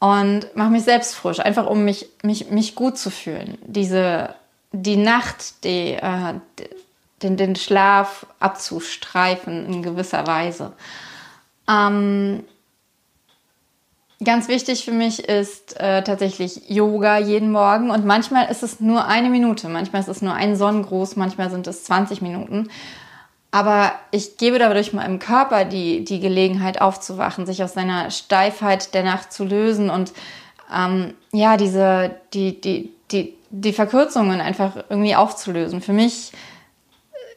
und 0.00 0.46
mache 0.56 0.70
mich 0.70 0.82
selbst 0.82 1.14
frisch, 1.14 1.38
einfach 1.38 1.68
um 1.68 1.84
mich, 1.84 2.08
mich, 2.24 2.50
mich 2.50 2.74
gut 2.74 2.98
zu 2.98 3.10
fühlen. 3.10 3.56
Diese, 3.64 4.34
die 4.72 4.96
Nacht, 4.96 5.62
die, 5.62 5.92
äh, 5.92 6.34
den, 7.22 7.36
den 7.36 7.54
Schlaf 7.54 8.26
abzustreifen 8.40 9.66
in 9.66 9.84
gewisser 9.84 10.26
Weise. 10.26 10.72
Ähm, 11.68 12.42
Ganz 14.22 14.48
wichtig 14.48 14.84
für 14.84 14.92
mich 14.92 15.26
ist 15.30 15.80
äh, 15.80 16.04
tatsächlich 16.04 16.68
Yoga 16.68 17.16
jeden 17.16 17.50
Morgen 17.50 17.90
und 17.90 18.04
manchmal 18.04 18.50
ist 18.50 18.62
es 18.62 18.78
nur 18.78 19.06
eine 19.06 19.30
Minute, 19.30 19.70
manchmal 19.70 20.02
ist 20.02 20.08
es 20.08 20.20
nur 20.20 20.34
ein 20.34 20.56
Sonnengruß, 20.56 21.16
manchmal 21.16 21.50
sind 21.50 21.66
es 21.66 21.84
20 21.84 22.20
Minuten. 22.20 22.68
Aber 23.50 23.92
ich 24.10 24.36
gebe 24.36 24.58
dadurch 24.58 24.92
meinem 24.92 25.20
Körper 25.20 25.64
die, 25.64 26.04
die 26.04 26.20
Gelegenheit 26.20 26.82
aufzuwachen, 26.82 27.46
sich 27.46 27.64
aus 27.64 27.72
seiner 27.72 28.10
Steifheit 28.10 28.92
der 28.92 29.04
Nacht 29.04 29.32
zu 29.32 29.44
lösen 29.44 29.88
und 29.88 30.12
ähm, 30.70 31.14
ja, 31.32 31.56
diese, 31.56 32.10
die, 32.34 32.60
die, 32.60 32.92
die, 33.10 33.34
die 33.48 33.72
Verkürzungen 33.72 34.42
einfach 34.42 34.84
irgendwie 34.90 35.16
aufzulösen. 35.16 35.80
Für 35.80 35.94
mich, 35.94 36.32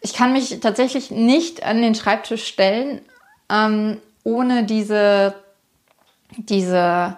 ich 0.01 0.13
kann 0.13 0.33
mich 0.33 0.59
tatsächlich 0.59 1.11
nicht 1.11 1.63
an 1.63 1.81
den 1.81 1.95
Schreibtisch 1.95 2.45
stellen, 2.45 2.99
ähm, 3.49 3.99
ohne 4.25 4.65
diese 4.65 5.33
diese, 6.37 7.17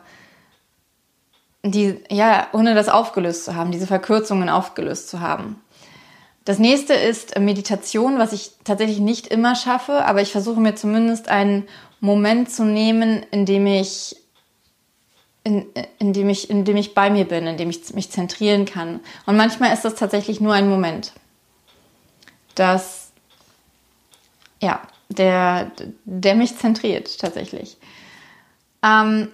die, 1.63 2.00
ja, 2.10 2.48
ohne 2.53 2.75
das 2.75 2.89
aufgelöst 2.89 3.45
zu 3.45 3.55
haben, 3.55 3.72
diese 3.72 3.88
Verkürzungen 3.88 4.50
aufgelöst 4.50 5.10
zu 5.10 5.19
haben. 5.19 5.62
Das 6.45 6.60
nächste 6.60 6.93
ist 6.93 7.39
Meditation, 7.39 8.19
was 8.19 8.31
ich 8.31 8.51
tatsächlich 8.63 9.00
nicht 9.00 9.27
immer 9.27 9.55
schaffe, 9.55 10.05
aber 10.05 10.22
ich 10.22 10.31
versuche 10.31 10.60
mir 10.60 10.75
zumindest 10.75 11.27
einen 11.27 11.67
Moment 12.00 12.51
zu 12.51 12.63
nehmen, 12.63 13.25
in 13.31 13.45
dem 13.48 13.65
ich 13.65 14.15
in, 15.43 15.67
in, 16.00 16.12
dem 16.12 16.27
ich, 16.29 16.50
in 16.50 16.65
dem 16.65 16.75
ich 16.75 16.95
bei 16.95 17.10
mir 17.10 17.25
bin, 17.25 17.45
in 17.45 17.55
dem 17.55 17.69
ich 17.69 17.93
mich 17.93 18.10
zentrieren 18.10 18.65
kann. 18.65 19.00
Und 19.27 19.38
manchmal 19.38 19.74
ist 19.74 19.86
das 19.86 19.93
tatsächlich 19.93 20.41
nur 20.41 20.53
ein 20.53 20.67
Moment. 20.67 21.13
Das, 22.55 23.12
ja, 24.60 24.81
der, 25.10 25.72
der 26.03 26.36
mich 26.36 26.57
zentriert 26.57 27.19
tatsächlich. 27.19 27.77
Ähm, 28.86 29.30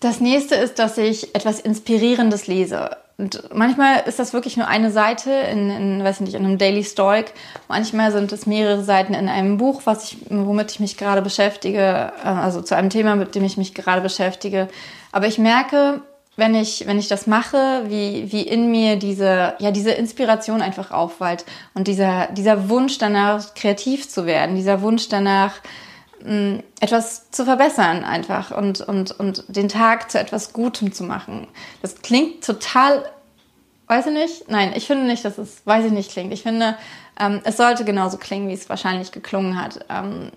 das 0.00 0.20
nächste 0.20 0.54
ist, 0.54 0.78
dass 0.78 0.98
ich 0.98 1.34
etwas 1.34 1.60
Inspirierendes 1.60 2.46
lese. 2.46 2.90
Und 3.16 3.52
manchmal 3.52 4.04
ist 4.06 4.20
das 4.20 4.32
wirklich 4.32 4.56
nur 4.56 4.68
eine 4.68 4.92
Seite 4.92 5.32
in, 5.32 5.70
in, 5.70 6.04
weiß 6.04 6.20
nicht, 6.20 6.34
in 6.34 6.44
einem 6.44 6.56
Daily 6.56 6.84
Stoic. 6.84 7.32
Manchmal 7.66 8.12
sind 8.12 8.30
es 8.30 8.46
mehrere 8.46 8.84
Seiten 8.84 9.12
in 9.12 9.28
einem 9.28 9.56
Buch, 9.56 9.82
was 9.86 10.04
ich, 10.04 10.18
womit 10.30 10.70
ich 10.70 10.78
mich 10.78 10.96
gerade 10.96 11.20
beschäftige, 11.20 12.12
äh, 12.22 12.28
also 12.28 12.62
zu 12.62 12.76
einem 12.76 12.90
Thema, 12.90 13.16
mit 13.16 13.34
dem 13.34 13.42
ich 13.42 13.56
mich 13.56 13.74
gerade 13.74 14.02
beschäftige. 14.02 14.68
Aber 15.10 15.26
ich 15.26 15.38
merke, 15.38 16.00
wenn 16.36 16.54
ich, 16.54 16.86
wenn 16.86 17.00
ich 17.00 17.08
das 17.08 17.26
mache, 17.26 17.82
wie, 17.88 18.30
wie 18.30 18.42
in 18.42 18.70
mir 18.70 18.94
diese, 18.94 19.54
ja, 19.58 19.72
diese 19.72 19.90
Inspiration 19.90 20.62
einfach 20.62 20.92
aufwallt 20.92 21.44
und 21.74 21.88
dieser, 21.88 22.28
dieser 22.28 22.68
Wunsch 22.68 22.98
danach, 22.98 23.54
kreativ 23.54 24.08
zu 24.08 24.26
werden, 24.26 24.54
dieser 24.54 24.80
Wunsch 24.80 25.08
danach, 25.08 25.54
etwas 26.80 27.30
zu 27.30 27.44
verbessern 27.44 28.04
einfach 28.04 28.50
und, 28.50 28.80
und, 28.80 29.12
und 29.18 29.44
den 29.48 29.68
Tag 29.68 30.10
zu 30.10 30.18
etwas 30.18 30.52
Gutem 30.52 30.92
zu 30.92 31.04
machen. 31.04 31.46
Das 31.80 32.02
klingt 32.02 32.44
total, 32.44 33.04
weiß 33.86 34.06
ich 34.06 34.12
nicht, 34.12 34.50
nein, 34.50 34.72
ich 34.74 34.86
finde 34.86 35.04
nicht, 35.04 35.24
dass 35.24 35.38
es, 35.38 35.62
weiß 35.64 35.86
ich 35.86 35.92
nicht, 35.92 36.10
klingt. 36.10 36.32
Ich 36.32 36.42
finde, 36.42 36.76
ähm, 37.20 37.40
es 37.44 37.56
sollte 37.56 37.84
genauso 37.84 38.16
klingen, 38.16 38.48
wie 38.48 38.54
es 38.54 38.68
wahrscheinlich 38.68 39.12
geklungen 39.12 39.60
hat. 39.60 39.84
Ähm, 39.88 40.30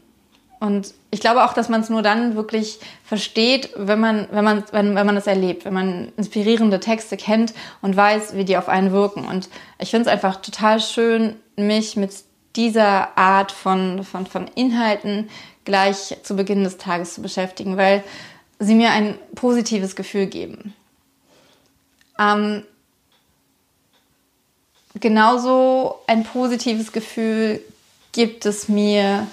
und 0.60 0.94
ich 1.10 1.22
glaube 1.22 1.44
auch, 1.44 1.54
dass 1.54 1.70
man 1.70 1.82
es 1.82 1.90
nur 1.90 2.04
dann 2.04 2.36
wirklich 2.36 2.80
versteht, 3.04 3.72
wenn 3.76 4.00
man, 4.00 4.28
wenn 4.32 4.44
man, 4.44 4.64
wenn, 4.72 4.94
wenn 4.94 5.06
man 5.08 5.18
es 5.18 5.26
erlebt, 5.26 5.66
wenn 5.66 5.74
man 5.74 6.12
inspirierende 6.18 6.80
Texte 6.80 7.18
kennt 7.18 7.56
und 7.82 7.96
weiß, 7.98 8.36
wie 8.36 8.46
die 8.46 8.58
auf 8.58 8.70
einen 8.70 8.92
wirken. 8.92 9.26
Und 9.26 9.50
ich 9.80 9.90
finde 9.90 10.08
es 10.08 10.14
einfach 10.14 10.36
total 10.36 10.80
schön, 10.80 11.36
mich 11.56 11.96
mit 11.96 12.12
dieser 12.56 13.18
Art 13.18 13.52
von, 13.52 14.04
von, 14.04 14.28
von 14.28 14.48
Inhalten 14.56 15.30
gleich 15.66 16.18
zu 16.24 16.36
Beginn 16.36 16.64
des 16.64 16.78
Tages 16.78 17.14
zu 17.14 17.22
beschäftigen, 17.22 17.78
weil 17.78 18.04
sie 18.60 18.76
mir 18.76 18.92
ein 18.92 19.18
positives 19.36 19.96
Gefühl 19.96 20.28
geben. 20.28 20.74
Ähm, 22.20 22.64
genauso 25.00 26.00
ein 26.08 26.24
positives 26.24 26.92
Gefühl 26.92 27.62
gibt 28.12 28.46
es 28.46 28.68
mir, 28.68 29.28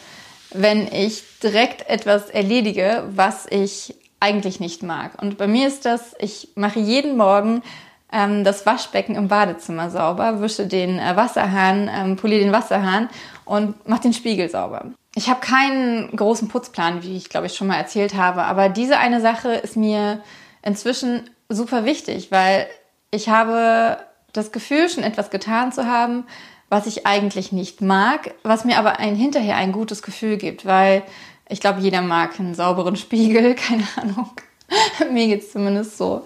wenn 0.50 0.86
ich 0.92 1.22
direkt 1.42 1.88
etwas 1.88 2.30
erledige, 2.30 3.04
was 3.14 3.46
ich 3.50 3.94
eigentlich 4.20 4.60
nicht 4.60 4.82
mag. 4.82 5.20
Und 5.20 5.38
bei 5.38 5.46
mir 5.46 5.68
ist 5.68 5.84
das, 5.84 6.14
ich 6.18 6.48
mache 6.54 6.80
jeden 6.80 7.16
Morgen 7.16 7.62
ähm, 8.10 8.44
das 8.44 8.66
Waschbecken 8.66 9.14
im 9.14 9.28
Badezimmer 9.28 9.90
sauber, 9.90 10.40
wische 10.40 10.66
den 10.66 10.98
äh, 10.98 11.16
Wasserhahn, 11.16 11.90
ähm, 11.92 12.16
poliere 12.16 12.40
den 12.40 12.52
Wasserhahn 12.52 13.08
und 13.44 13.86
mache 13.88 14.02
den 14.02 14.14
Spiegel 14.14 14.48
sauber. 14.48 14.86
Ich 15.18 15.28
habe 15.28 15.40
keinen 15.40 16.14
großen 16.14 16.46
Putzplan, 16.46 17.02
wie 17.02 17.16
ich 17.16 17.28
glaube 17.28 17.46
ich 17.46 17.56
schon 17.56 17.66
mal 17.66 17.74
erzählt 17.74 18.14
habe, 18.14 18.44
aber 18.44 18.68
diese 18.68 18.98
eine 18.98 19.20
Sache 19.20 19.50
ist 19.50 19.76
mir 19.76 20.22
inzwischen 20.62 21.28
super 21.48 21.84
wichtig, 21.84 22.30
weil 22.30 22.68
ich 23.10 23.28
habe 23.28 23.98
das 24.32 24.52
Gefühl, 24.52 24.88
schon 24.88 25.02
etwas 25.02 25.30
getan 25.30 25.72
zu 25.72 25.86
haben, 25.86 26.24
was 26.68 26.86
ich 26.86 27.04
eigentlich 27.04 27.50
nicht 27.50 27.80
mag, 27.80 28.32
was 28.44 28.64
mir 28.64 28.78
aber 28.78 29.00
ein, 29.00 29.16
hinterher 29.16 29.56
ein 29.56 29.72
gutes 29.72 30.02
Gefühl 30.02 30.36
gibt, 30.36 30.64
weil 30.64 31.02
ich 31.48 31.58
glaube, 31.58 31.80
jeder 31.80 32.00
mag 32.00 32.38
einen 32.38 32.54
sauberen 32.54 32.94
Spiegel, 33.04 33.56
keine 33.56 33.88
Ahnung. 33.96 34.30
mir 35.12 35.26
geht 35.26 35.42
es 35.42 35.50
zumindest 35.50 35.98
so. 35.98 36.22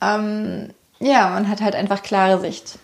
Ähm, 0.00 0.70
ja, 0.98 1.28
man 1.28 1.48
hat 1.48 1.60
halt 1.60 1.76
einfach 1.76 2.02
klare 2.02 2.40
Sicht. 2.40 2.76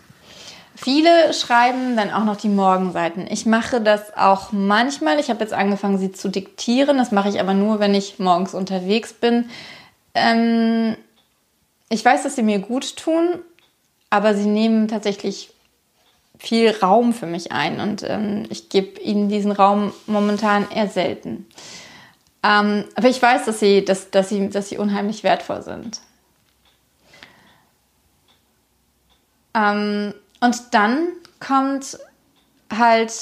Viele 0.82 1.34
schreiben 1.34 1.94
dann 1.94 2.10
auch 2.10 2.24
noch 2.24 2.36
die 2.36 2.48
Morgenseiten. 2.48 3.26
Ich 3.30 3.44
mache 3.44 3.82
das 3.82 4.16
auch 4.16 4.50
manchmal. 4.50 5.20
Ich 5.20 5.28
habe 5.28 5.40
jetzt 5.40 5.52
angefangen, 5.52 5.98
sie 5.98 6.10
zu 6.10 6.30
diktieren. 6.30 6.96
Das 6.96 7.12
mache 7.12 7.28
ich 7.28 7.38
aber 7.38 7.52
nur, 7.52 7.80
wenn 7.80 7.94
ich 7.94 8.18
morgens 8.18 8.54
unterwegs 8.54 9.12
bin. 9.12 9.50
Ähm, 10.14 10.96
ich 11.90 12.02
weiß, 12.02 12.22
dass 12.22 12.34
sie 12.34 12.42
mir 12.42 12.60
gut 12.60 12.96
tun, 12.96 13.40
aber 14.08 14.34
sie 14.34 14.48
nehmen 14.48 14.88
tatsächlich 14.88 15.52
viel 16.38 16.70
Raum 16.70 17.12
für 17.12 17.26
mich 17.26 17.52
ein 17.52 17.78
und 17.78 18.02
ähm, 18.02 18.46
ich 18.48 18.70
gebe 18.70 18.98
ihnen 19.00 19.28
diesen 19.28 19.52
Raum 19.52 19.92
momentan 20.06 20.66
eher 20.70 20.88
selten. 20.88 21.46
Ähm, 22.42 22.86
aber 22.94 23.08
ich 23.10 23.20
weiß, 23.20 23.44
dass 23.44 23.60
sie, 23.60 23.84
dass, 23.84 24.10
dass, 24.10 24.30
sie, 24.30 24.48
dass 24.48 24.70
sie 24.70 24.78
unheimlich 24.78 25.24
wertvoll 25.24 25.60
sind. 25.60 26.00
Ähm, 29.52 30.14
und 30.40 30.74
dann 30.74 31.08
kommt 31.38 31.98
halt 32.72 33.12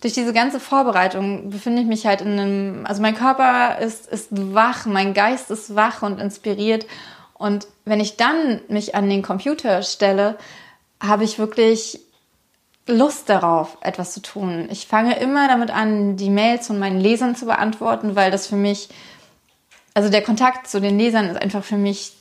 durch 0.00 0.14
diese 0.14 0.32
ganze 0.32 0.60
Vorbereitung 0.60 1.50
befinde 1.50 1.82
ich 1.82 1.88
mich 1.88 2.06
halt 2.06 2.20
in 2.20 2.38
einem, 2.38 2.86
also 2.86 3.02
mein 3.02 3.16
Körper 3.16 3.78
ist, 3.78 4.06
ist 4.06 4.28
wach, 4.30 4.86
mein 4.86 5.12
Geist 5.12 5.50
ist 5.50 5.74
wach 5.74 6.02
und 6.02 6.20
inspiriert. 6.20 6.86
Und 7.34 7.66
wenn 7.84 7.98
ich 7.98 8.16
dann 8.16 8.60
mich 8.68 8.94
an 8.94 9.10
den 9.10 9.22
Computer 9.22 9.82
stelle, 9.82 10.38
habe 11.02 11.24
ich 11.24 11.38
wirklich 11.38 12.00
Lust 12.86 13.28
darauf, 13.28 13.76
etwas 13.80 14.12
zu 14.12 14.22
tun. 14.22 14.68
Ich 14.70 14.86
fange 14.86 15.18
immer 15.18 15.46
damit 15.48 15.70
an, 15.70 16.16
die 16.16 16.30
Mails 16.30 16.68
von 16.68 16.78
meinen 16.78 17.00
Lesern 17.00 17.36
zu 17.36 17.46
beantworten, 17.46 18.16
weil 18.16 18.30
das 18.30 18.46
für 18.46 18.56
mich, 18.56 18.88
also 19.94 20.08
der 20.08 20.22
Kontakt 20.22 20.68
zu 20.68 20.80
den 20.80 20.98
Lesern 20.98 21.28
ist 21.28 21.40
einfach 21.40 21.64
für 21.64 21.76
mich 21.76 22.12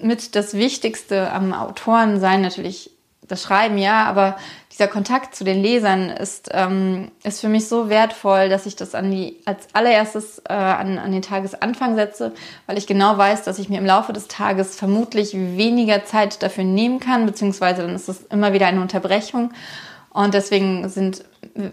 mit 0.00 0.36
das 0.36 0.54
Wichtigste 0.54 1.32
am 1.32 1.52
Autoren 1.52 2.20
sein. 2.20 2.40
Natürlich 2.40 2.91
das 3.32 3.42
Schreiben, 3.42 3.78
ja, 3.78 4.04
aber 4.04 4.36
dieser 4.70 4.88
Kontakt 4.88 5.34
zu 5.34 5.44
den 5.44 5.60
Lesern 5.62 6.10
ist, 6.10 6.50
ähm, 6.52 7.10
ist 7.24 7.40
für 7.40 7.48
mich 7.48 7.68
so 7.68 7.88
wertvoll, 7.88 8.48
dass 8.48 8.66
ich 8.66 8.76
das 8.76 8.94
an 8.94 9.10
die, 9.10 9.38
als 9.44 9.66
allererstes 9.72 10.40
äh, 10.48 10.52
an, 10.52 10.98
an 10.98 11.12
den 11.12 11.22
Tagesanfang 11.22 11.96
setze, 11.96 12.32
weil 12.66 12.78
ich 12.78 12.86
genau 12.86 13.18
weiß, 13.18 13.42
dass 13.42 13.58
ich 13.58 13.68
mir 13.68 13.78
im 13.78 13.86
Laufe 13.86 14.12
des 14.12 14.28
Tages 14.28 14.76
vermutlich 14.76 15.34
weniger 15.34 16.04
Zeit 16.04 16.42
dafür 16.42 16.64
nehmen 16.64 17.00
kann, 17.00 17.26
beziehungsweise 17.26 17.82
dann 17.82 17.94
ist 17.94 18.08
es 18.08 18.22
immer 18.24 18.52
wieder 18.52 18.66
eine 18.66 18.80
Unterbrechung. 18.80 19.52
Und 20.10 20.34
deswegen 20.34 20.88
sind, 20.90 21.24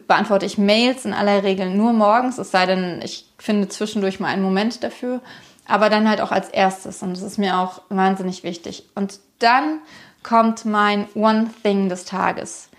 beantworte 0.07 0.45
ich 0.45 0.57
Mails 0.57 1.03
in 1.03 1.13
aller 1.13 1.43
Regel 1.43 1.69
nur 1.69 1.91
morgens, 1.91 2.37
es 2.37 2.51
sei 2.51 2.65
denn, 2.65 3.01
ich 3.03 3.25
finde 3.37 3.67
zwischendurch 3.67 4.19
mal 4.19 4.29
einen 4.29 4.43
Moment 4.43 4.83
dafür, 4.83 5.19
aber 5.65 5.89
dann 5.89 6.09
halt 6.09 6.21
auch 6.21 6.31
als 6.31 6.49
erstes. 6.49 7.03
Und 7.03 7.11
das 7.11 7.21
ist 7.21 7.37
mir 7.37 7.59
auch 7.59 7.81
wahnsinnig 7.89 8.43
wichtig. 8.43 8.85
Und 8.95 9.19
dann 9.39 9.79
kommt 10.23 10.65
mein 10.65 11.07
One 11.15 11.49
Thing 11.63 11.89
des 11.89 12.05
Tages. 12.05 12.69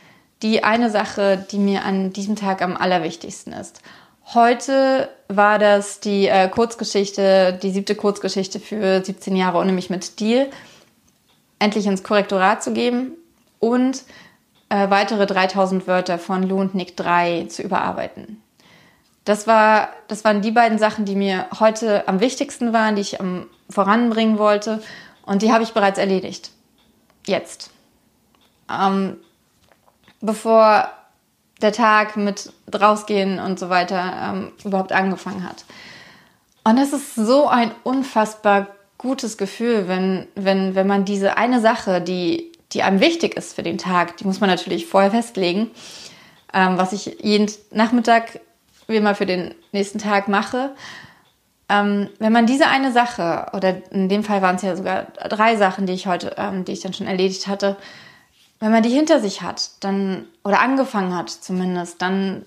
Die 0.42 0.64
eine 0.64 0.90
Sache, 0.90 1.44
die 1.50 1.58
mir 1.58 1.84
an 1.84 2.12
diesem 2.12 2.36
Tag 2.36 2.62
am 2.62 2.76
allerwichtigsten 2.76 3.52
ist. 3.52 3.82
Heute 4.32 5.08
war 5.28 5.58
das 5.58 6.00
die 6.00 6.28
äh, 6.28 6.48
Kurzgeschichte, 6.48 7.58
die 7.60 7.70
siebte 7.70 7.94
Kurzgeschichte 7.94 8.60
für 8.60 9.04
17 9.04 9.34
Jahre 9.34 9.58
ohne 9.58 9.72
mich 9.72 9.90
mit 9.90 10.20
Deal, 10.20 10.48
endlich 11.58 11.86
ins 11.86 12.02
Korrektorat 12.02 12.62
zu 12.62 12.72
geben 12.72 13.12
und 13.58 14.02
äh, 14.68 14.88
weitere 14.88 15.26
3000 15.26 15.86
Wörter 15.86 16.18
von 16.18 16.44
Lou 16.44 16.60
und 16.60 16.74
Nick 16.74 16.96
3 16.96 17.46
zu 17.48 17.62
überarbeiten. 17.62 18.40
Das, 19.24 19.46
war, 19.46 19.88
das 20.08 20.24
waren 20.24 20.42
die 20.42 20.52
beiden 20.52 20.78
Sachen, 20.78 21.04
die 21.04 21.16
mir 21.16 21.46
heute 21.58 22.08
am 22.08 22.20
wichtigsten 22.20 22.72
waren, 22.72 22.94
die 22.94 23.02
ich 23.02 23.20
am 23.20 23.46
voranbringen 23.68 24.38
wollte. 24.38 24.82
Und 25.24 25.42
die 25.42 25.52
habe 25.52 25.62
ich 25.62 25.72
bereits 25.72 25.98
erledigt. 25.98 26.50
Jetzt. 27.26 27.70
Ähm, 28.70 29.16
bevor 30.20 30.90
der 31.60 31.72
Tag 31.72 32.16
mit 32.16 32.52
rausgehen 32.74 33.38
und 33.38 33.58
so 33.58 33.68
weiter 33.68 34.12
ähm, 34.22 34.52
überhaupt 34.64 34.92
angefangen 34.92 35.44
hat. 35.44 35.64
Und 36.64 36.78
es 36.78 36.92
ist 36.92 37.14
so 37.14 37.48
ein 37.48 37.72
unfassbar 37.84 38.68
gutes 38.96 39.38
Gefühl, 39.38 39.88
wenn, 39.88 40.28
wenn, 40.34 40.74
wenn 40.74 40.86
man 40.86 41.04
diese 41.04 41.36
eine 41.36 41.60
Sache, 41.60 42.00
die 42.00 42.50
die 42.72 42.82
einem 42.82 43.00
wichtig 43.00 43.36
ist 43.36 43.54
für 43.54 43.62
den 43.62 43.78
Tag, 43.78 44.16
die 44.18 44.24
muss 44.24 44.40
man 44.40 44.48
natürlich 44.48 44.86
vorher 44.86 45.10
festlegen, 45.10 45.70
ähm, 46.54 46.78
was 46.78 46.92
ich 46.92 47.18
jeden 47.20 47.50
Nachmittag 47.70 48.40
wie 48.86 48.96
immer 48.96 49.14
für 49.14 49.26
den 49.26 49.54
nächsten 49.72 49.98
Tag 49.98 50.28
mache. 50.28 50.70
Ähm, 51.70 52.08
wenn 52.18 52.32
man 52.32 52.46
diese 52.46 52.66
eine 52.66 52.90
Sache, 52.90 53.46
oder 53.52 53.76
in 53.92 54.08
dem 54.08 54.24
Fall 54.24 54.42
waren 54.42 54.56
es 54.56 54.62
ja 54.62 54.74
sogar 54.74 55.04
drei 55.28 55.54
Sachen, 55.54 55.86
die 55.86 55.92
ich 55.92 56.08
heute, 56.08 56.34
ähm, 56.36 56.64
die 56.64 56.72
ich 56.72 56.80
dann 56.80 56.92
schon 56.92 57.06
erledigt 57.06 57.46
hatte, 57.46 57.76
wenn 58.58 58.72
man 58.72 58.82
die 58.82 58.90
hinter 58.90 59.20
sich 59.20 59.40
hat, 59.40 59.70
dann, 59.78 60.26
oder 60.42 60.60
angefangen 60.60 61.16
hat 61.16 61.30
zumindest, 61.30 62.02
dann, 62.02 62.44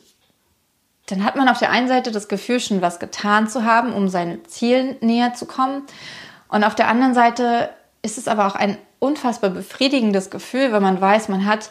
dann 1.05 1.23
hat 1.23 1.37
man 1.37 1.47
auf 1.47 1.57
der 1.57 1.71
einen 1.71 1.87
Seite 1.87 2.11
das 2.11 2.27
Gefühl, 2.27 2.59
schon 2.59 2.81
was 2.81 2.99
getan 2.99 3.47
zu 3.47 3.63
haben, 3.63 3.93
um 3.93 4.09
seinen 4.09 4.43
Zielen 4.45 4.97
näher 4.99 5.33
zu 5.33 5.45
kommen. 5.45 5.83
Und 6.49 6.65
auf 6.65 6.75
der 6.75 6.89
anderen 6.89 7.13
Seite 7.13 7.69
ist 8.01 8.17
es 8.17 8.27
aber 8.27 8.45
auch 8.45 8.55
ein 8.55 8.77
unfassbar 8.99 9.51
befriedigendes 9.51 10.31
Gefühl, 10.31 10.73
wenn 10.73 10.83
man 10.83 10.99
weiß, 10.99 11.29
man 11.29 11.45
hat 11.45 11.69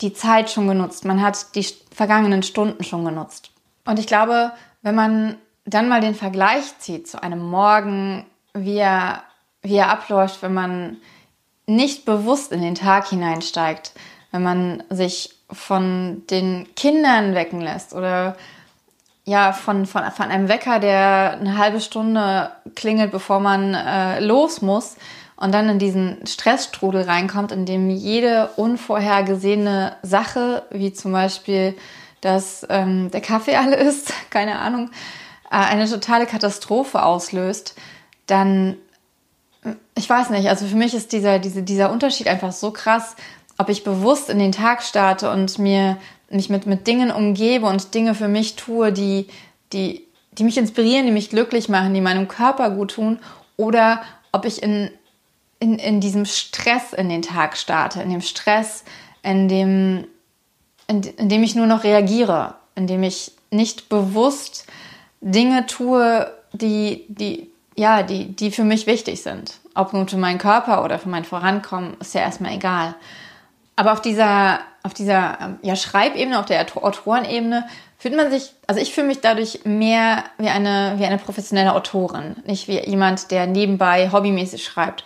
die 0.00 0.12
Zeit 0.12 0.50
schon 0.50 0.66
genutzt, 0.66 1.04
man 1.04 1.22
hat 1.22 1.54
die 1.54 1.64
vergangenen 1.94 2.42
Stunden 2.42 2.82
schon 2.82 3.04
genutzt. 3.04 3.52
Und 3.84 4.00
ich 4.00 4.08
glaube, 4.08 4.50
wenn 4.82 4.96
man 4.96 5.36
dann 5.64 5.88
mal 5.88 6.00
den 6.00 6.14
Vergleich 6.14 6.78
zieht 6.78 7.08
zu 7.08 7.22
einem 7.22 7.42
Morgen, 7.42 8.26
wie 8.54 8.76
er, 8.76 9.22
wie 9.62 9.76
er 9.76 9.90
abläuft, 9.90 10.42
wenn 10.42 10.54
man 10.54 10.96
nicht 11.66 12.04
bewusst 12.04 12.52
in 12.52 12.62
den 12.62 12.74
Tag 12.74 13.08
hineinsteigt, 13.08 13.92
wenn 14.30 14.42
man 14.42 14.82
sich 14.90 15.34
von 15.50 16.22
den 16.30 16.66
Kindern 16.74 17.34
wecken 17.34 17.60
lässt 17.60 17.94
oder 17.94 18.36
ja, 19.24 19.52
von, 19.52 19.86
von, 19.86 20.02
von 20.10 20.26
einem 20.26 20.48
Wecker, 20.48 20.80
der 20.80 21.38
eine 21.40 21.56
halbe 21.56 21.80
Stunde 21.80 22.50
klingelt, 22.74 23.12
bevor 23.12 23.38
man 23.38 23.74
äh, 23.74 24.18
los 24.20 24.62
muss, 24.62 24.96
und 25.36 25.52
dann 25.52 25.68
in 25.68 25.78
diesen 25.80 26.24
Stressstrudel 26.26 27.02
reinkommt, 27.02 27.50
in 27.50 27.66
dem 27.66 27.90
jede 27.90 28.50
unvorhergesehene 28.56 29.96
Sache, 30.02 30.62
wie 30.70 30.92
zum 30.92 31.10
Beispiel, 31.12 31.76
dass 32.20 32.64
ähm, 32.70 33.10
der 33.10 33.20
Kaffee 33.20 33.56
alle 33.56 33.76
ist, 33.76 34.12
keine 34.30 34.60
Ahnung, 34.60 34.90
eine 35.60 35.88
totale 35.88 36.26
Katastrophe 36.26 37.02
auslöst, 37.02 37.74
dann, 38.26 38.76
ich 39.96 40.08
weiß 40.08 40.30
nicht, 40.30 40.48
also 40.48 40.66
für 40.66 40.76
mich 40.76 40.94
ist 40.94 41.12
dieser, 41.12 41.38
diese, 41.38 41.62
dieser 41.62 41.90
Unterschied 41.90 42.28
einfach 42.28 42.52
so 42.52 42.70
krass, 42.70 43.16
ob 43.58 43.68
ich 43.68 43.84
bewusst 43.84 44.30
in 44.30 44.38
den 44.38 44.52
Tag 44.52 44.82
starte 44.82 45.30
und 45.30 45.58
mir 45.58 45.98
mich 46.30 46.48
mit, 46.48 46.66
mit 46.66 46.86
Dingen 46.86 47.10
umgebe 47.10 47.66
und 47.66 47.94
Dinge 47.94 48.14
für 48.14 48.28
mich 48.28 48.56
tue, 48.56 48.92
die, 48.92 49.26
die, 49.72 50.06
die 50.32 50.44
mich 50.44 50.56
inspirieren, 50.56 51.04
die 51.04 51.12
mich 51.12 51.28
glücklich 51.28 51.68
machen, 51.68 51.92
die 51.92 52.00
meinem 52.00 52.28
Körper 52.28 52.70
gut 52.70 52.92
tun, 52.92 53.18
oder 53.58 54.02
ob 54.32 54.46
ich 54.46 54.62
in 54.62 54.90
in, 55.62 55.78
in 55.78 56.00
diesem 56.00 56.24
Stress 56.24 56.92
in 56.92 57.08
den 57.08 57.22
Tag 57.22 57.56
starte, 57.56 58.02
in 58.02 58.10
dem 58.10 58.20
Stress, 58.20 58.82
in 59.22 59.46
dem, 59.46 60.08
in, 60.88 61.02
in 61.02 61.28
dem 61.28 61.44
ich 61.44 61.54
nur 61.54 61.68
noch 61.68 61.84
reagiere, 61.84 62.56
in 62.74 62.88
dem 62.88 63.04
ich 63.04 63.30
nicht 63.52 63.88
bewusst 63.88 64.66
Dinge 65.22 65.66
tue, 65.66 66.30
die, 66.52 67.06
die, 67.08 67.50
ja, 67.76 68.02
die, 68.02 68.36
die 68.36 68.50
für 68.50 68.64
mich 68.64 68.86
wichtig 68.86 69.22
sind. 69.22 69.54
Ob 69.74 69.94
nun 69.94 70.08
für 70.08 70.18
meinen 70.18 70.38
Körper 70.38 70.84
oder 70.84 70.98
für 70.98 71.08
mein 71.08 71.24
Vorankommen, 71.24 71.96
ist 72.00 72.14
ja 72.14 72.20
erstmal 72.20 72.52
egal. 72.52 72.94
Aber 73.76 73.92
auf 73.92 74.02
dieser, 74.02 74.60
auf 74.82 74.92
dieser 74.92 75.38
ähm, 75.40 75.58
ja, 75.62 75.76
Schreibebene, 75.76 76.38
auf 76.38 76.44
der 76.46 76.66
Autorenebene, 76.76 77.66
fühlt 77.96 78.16
man 78.16 78.30
sich, 78.30 78.52
also 78.66 78.80
ich 78.80 78.92
fühle 78.92 79.06
mich 79.06 79.20
dadurch 79.20 79.60
mehr 79.64 80.24
wie 80.36 80.48
eine, 80.48 80.94
wie 80.98 81.06
eine 81.06 81.18
professionelle 81.18 81.72
Autorin, 81.72 82.36
nicht 82.44 82.68
wie 82.68 82.80
jemand, 82.84 83.30
der 83.30 83.46
nebenbei 83.46 84.10
hobbymäßig 84.10 84.64
schreibt, 84.64 85.04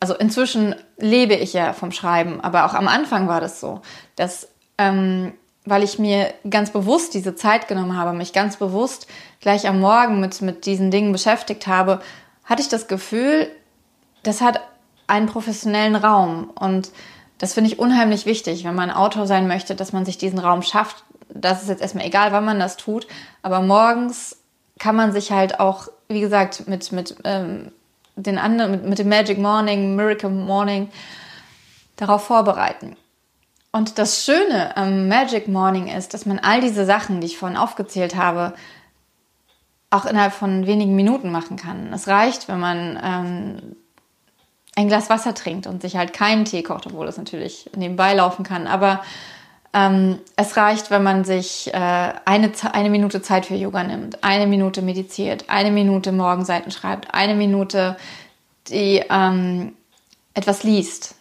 also 0.00 0.14
inzwischen 0.14 0.74
lebe 0.96 1.34
ich 1.34 1.52
ja 1.52 1.72
vom 1.72 1.92
Schreiben, 1.92 2.40
aber 2.40 2.64
auch 2.64 2.74
am 2.74 2.88
Anfang 2.88 3.28
war 3.28 3.40
das 3.40 3.60
so, 3.60 3.82
dass, 4.16 4.48
ähm, 4.78 5.34
weil 5.68 5.82
ich 5.82 5.98
mir 5.98 6.32
ganz 6.48 6.70
bewusst 6.70 7.14
diese 7.14 7.34
Zeit 7.34 7.68
genommen 7.68 7.96
habe, 7.96 8.16
mich 8.16 8.32
ganz 8.32 8.56
bewusst 8.56 9.06
gleich 9.40 9.68
am 9.68 9.80
Morgen 9.80 10.20
mit, 10.20 10.40
mit 10.42 10.66
diesen 10.66 10.90
Dingen 10.90 11.12
beschäftigt 11.12 11.66
habe, 11.66 12.00
hatte 12.44 12.62
ich 12.62 12.68
das 12.68 12.88
Gefühl, 12.88 13.48
das 14.22 14.40
hat 14.40 14.60
einen 15.06 15.26
professionellen 15.26 15.96
Raum 15.96 16.50
und 16.58 16.90
das 17.38 17.54
finde 17.54 17.70
ich 17.70 17.78
unheimlich 17.78 18.26
wichtig, 18.26 18.64
wenn 18.64 18.74
man 18.74 18.90
Autor 18.90 19.26
sein 19.26 19.46
möchte, 19.46 19.74
dass 19.74 19.92
man 19.92 20.04
sich 20.04 20.18
diesen 20.18 20.38
Raum 20.38 20.62
schafft. 20.62 21.04
Das 21.28 21.62
ist 21.62 21.68
jetzt 21.68 21.82
erstmal 21.82 22.06
egal, 22.06 22.32
wann 22.32 22.44
man 22.44 22.58
das 22.58 22.76
tut, 22.76 23.06
aber 23.42 23.60
morgens 23.60 24.36
kann 24.78 24.96
man 24.96 25.12
sich 25.12 25.30
halt 25.30 25.60
auch, 25.60 25.88
wie 26.08 26.20
gesagt, 26.20 26.66
mit, 26.66 26.90
mit 26.92 27.16
ähm, 27.24 27.72
den 28.16 28.38
anderen, 28.38 28.70
mit, 28.72 28.84
mit 28.84 28.98
dem 28.98 29.08
Magic 29.08 29.38
Morning, 29.38 29.94
Miracle 29.94 30.30
Morning 30.30 30.88
darauf 31.96 32.24
vorbereiten. 32.24 32.96
Und 33.70 33.98
das 33.98 34.24
Schöne 34.24 34.76
am 34.76 35.08
Magic 35.08 35.48
Morning 35.48 35.88
ist, 35.88 36.14
dass 36.14 36.26
man 36.26 36.38
all 36.38 36.60
diese 36.60 36.84
Sachen, 36.84 37.20
die 37.20 37.26
ich 37.26 37.38
vorhin 37.38 37.58
aufgezählt 37.58 38.16
habe, 38.16 38.54
auch 39.90 40.04
innerhalb 40.04 40.32
von 40.32 40.66
wenigen 40.66 40.96
Minuten 40.96 41.30
machen 41.30 41.56
kann. 41.56 41.92
Es 41.92 42.08
reicht, 42.08 42.48
wenn 42.48 42.60
man 42.60 42.98
ähm, 43.02 43.76
ein 44.76 44.88
Glas 44.88 45.10
Wasser 45.10 45.34
trinkt 45.34 45.66
und 45.66 45.82
sich 45.82 45.96
halt 45.96 46.12
keinen 46.12 46.44
Tee 46.44 46.62
kocht, 46.62 46.86
obwohl 46.86 47.06
das 47.06 47.18
natürlich 47.18 47.70
nebenbei 47.76 48.14
laufen 48.14 48.44
kann. 48.44 48.66
Aber 48.66 49.02
ähm, 49.72 50.18
es 50.36 50.56
reicht, 50.56 50.90
wenn 50.90 51.02
man 51.02 51.24
sich 51.24 51.72
äh, 51.72 52.12
eine, 52.24 52.52
eine 52.72 52.90
Minute 52.90 53.22
Zeit 53.22 53.46
für 53.46 53.54
Yoga 53.54 53.82
nimmt, 53.84 54.24
eine 54.24 54.46
Minute 54.46 54.82
meditiert, 54.82 55.44
eine 55.48 55.70
Minute 55.70 56.12
Morgenseiten 56.12 56.70
schreibt, 56.70 57.14
eine 57.14 57.34
Minute 57.34 57.96
die 58.68 59.02
ähm, 59.10 59.74
etwas 60.34 60.62
liest. 60.62 61.14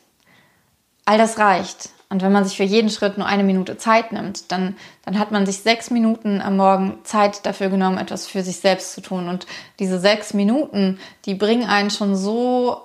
All 1.06 1.18
das 1.18 1.38
reicht. 1.40 1.90
Und 2.10 2.22
wenn 2.22 2.32
man 2.32 2.46
sich 2.46 2.56
für 2.56 2.64
jeden 2.64 2.90
Schritt 2.90 3.18
nur 3.18 3.28
eine 3.28 3.44
Minute 3.44 3.78
Zeit 3.78 4.14
nimmt, 4.14 4.52
dann, 4.52 4.78
dann 5.04 5.20
hat 5.20 5.32
man 5.32 5.46
sich 5.46 5.60
sechs 5.60 5.92
Minuten 5.92 6.42
am 6.42 6.56
Morgen 6.56 7.00
Zeit 7.04 7.46
dafür 7.46 7.70
genommen, 7.70 7.98
etwas 7.98 8.28
für 8.28 8.44
sich 8.44 8.58
selbst 8.58 8.94
zu 8.94 9.02
tun. 9.02 9.28
Und 9.28 9.46
diese 9.80 10.00
sechs 10.00 10.34
Minuten, 10.34 11.00
die 11.26 11.36
bringen 11.36 11.68
einen 11.68 11.90
schon 11.90 12.16
so, 12.16 12.82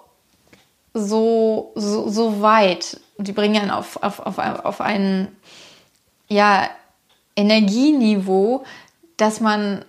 so, 0.93 1.71
so, 1.77 2.09
so 2.09 2.43
weit. 2.43 3.01
Die 3.19 3.33
bringen 3.33 3.63
einen 3.63 3.71
auf, 3.71 4.03
auf, 4.03 4.19
auf, 4.19 4.39
auf 4.39 4.81
ein 4.81 5.29
ja, 6.27 6.69
Energieniveau, 7.37 8.65
dass 9.17 9.41
man, 9.41 9.85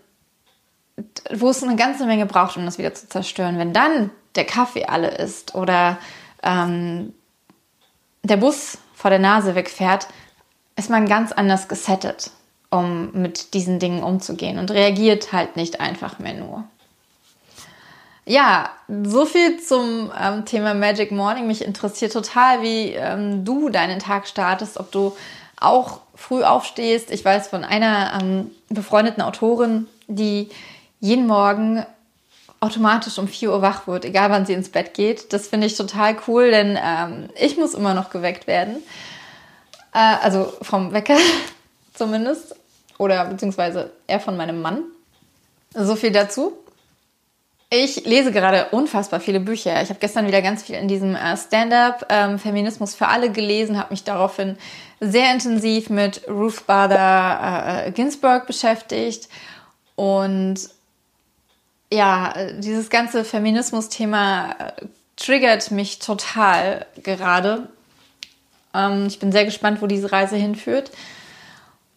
wo 1.31 1.49
es 1.49 1.63
eine 1.63 1.75
ganze 1.75 2.05
Menge 2.05 2.27
braucht, 2.27 2.55
um 2.57 2.65
das 2.65 2.77
wieder 2.77 2.93
zu 2.93 3.09
zerstören. 3.09 3.57
Wenn 3.57 3.73
dann 3.73 4.11
der 4.35 4.45
Kaffee 4.45 4.85
alle 4.85 5.09
ist 5.09 5.55
oder 5.55 5.97
ähm, 6.43 7.13
der 8.21 8.37
Bus 8.37 8.77
vor 9.03 9.09
der 9.09 9.19
Nase 9.19 9.53
wegfährt, 9.53 10.07
ist 10.77 10.89
man 10.89 11.09
ganz 11.09 11.33
anders 11.33 11.67
gesettet, 11.67 12.31
um 12.69 13.11
mit 13.11 13.53
diesen 13.53 13.77
Dingen 13.77 14.01
umzugehen 14.01 14.59
und 14.59 14.71
reagiert 14.71 15.33
halt 15.33 15.57
nicht 15.57 15.81
einfach 15.81 16.19
mehr 16.19 16.33
nur. 16.33 16.63
Ja, 18.23 18.69
so 19.03 19.25
viel 19.25 19.59
zum 19.59 20.09
ähm, 20.17 20.45
Thema 20.45 20.73
Magic 20.73 21.11
Morning. 21.11 21.47
Mich 21.47 21.65
interessiert 21.65 22.13
total, 22.13 22.61
wie 22.61 22.93
ähm, 22.93 23.43
du 23.43 23.67
deinen 23.67 23.99
Tag 23.99 24.25
startest, 24.25 24.79
ob 24.79 24.89
du 24.93 25.13
auch 25.59 25.99
früh 26.15 26.41
aufstehst. 26.41 27.11
Ich 27.11 27.25
weiß 27.25 27.49
von 27.49 27.65
einer 27.65 28.21
ähm, 28.21 28.51
befreundeten 28.69 29.21
Autorin, 29.21 29.87
die 30.07 30.47
jeden 31.01 31.27
Morgen 31.27 31.85
automatisch 32.63 33.17
um 33.17 33.27
4 33.27 33.51
Uhr 33.51 33.61
wach 33.61 33.87
wird, 33.87 34.05
egal 34.05 34.29
wann 34.29 34.45
sie 34.45 34.53
ins 34.53 34.69
Bett 34.69 34.93
geht. 34.93 35.33
Das 35.33 35.47
finde 35.47 35.67
ich 35.67 35.75
total 35.75 36.15
cool, 36.27 36.49
denn 36.49 36.79
ähm, 36.81 37.29
ich 37.35 37.57
muss 37.57 37.73
immer 37.73 37.93
noch 37.93 38.09
geweckt 38.09 38.47
werden. 38.47 38.77
Äh, 39.93 40.15
also 40.21 40.53
vom 40.61 40.93
Wecker 40.93 41.17
zumindest. 41.93 42.55
Oder 42.97 43.25
beziehungsweise 43.25 43.91
er 44.07 44.21
von 44.21 44.37
meinem 44.37 44.61
Mann. 44.61 44.83
So 45.73 45.97
viel 45.97 46.11
dazu. 46.11 46.53
Ich 47.69 48.05
lese 48.05 48.31
gerade 48.31 48.67
unfassbar 48.71 49.19
viele 49.19 49.41
Bücher. 49.41 49.81
Ich 49.81 49.89
habe 49.89 49.99
gestern 49.99 50.27
wieder 50.27 50.41
ganz 50.41 50.63
viel 50.63 50.75
in 50.75 50.87
diesem 50.87 51.15
äh, 51.15 51.35
Stand-up 51.35 52.05
ähm, 52.07 52.39
Feminismus 52.39 52.95
für 52.95 53.07
alle 53.07 53.29
gelesen, 53.31 53.77
habe 53.77 53.91
mich 53.91 54.05
daraufhin 54.05 54.57
sehr 55.01 55.33
intensiv 55.33 55.89
mit 55.89 56.21
Ruth 56.29 56.65
Bader 56.65 57.87
äh, 57.87 57.91
Ginsburg 57.91 58.47
beschäftigt 58.47 59.27
und 59.95 60.69
ja, 61.93 62.33
dieses 62.57 62.89
ganze 62.89 63.23
Feminismus-Thema 63.23 64.51
äh, 64.51 64.85
triggert 65.15 65.71
mich 65.71 65.99
total 65.99 66.85
gerade. 67.03 67.67
Ähm, 68.73 69.05
ich 69.07 69.19
bin 69.19 69.31
sehr 69.31 69.45
gespannt, 69.45 69.81
wo 69.81 69.87
diese 69.87 70.11
Reise 70.11 70.35
hinführt. 70.35 70.91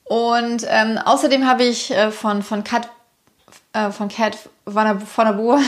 Und 0.05 0.65
ähm, 0.69 0.99
außerdem 0.99 1.47
habe 1.47 1.65
ich 1.65 1.91
äh, 1.91 2.11
von, 2.11 2.43
von 2.43 2.63
Kat, 2.63 2.89
äh, 3.73 3.91
von 3.91 4.09
Kat 4.09 4.39
von 4.65 4.85
der 5.25 5.33
Boer 5.33 5.61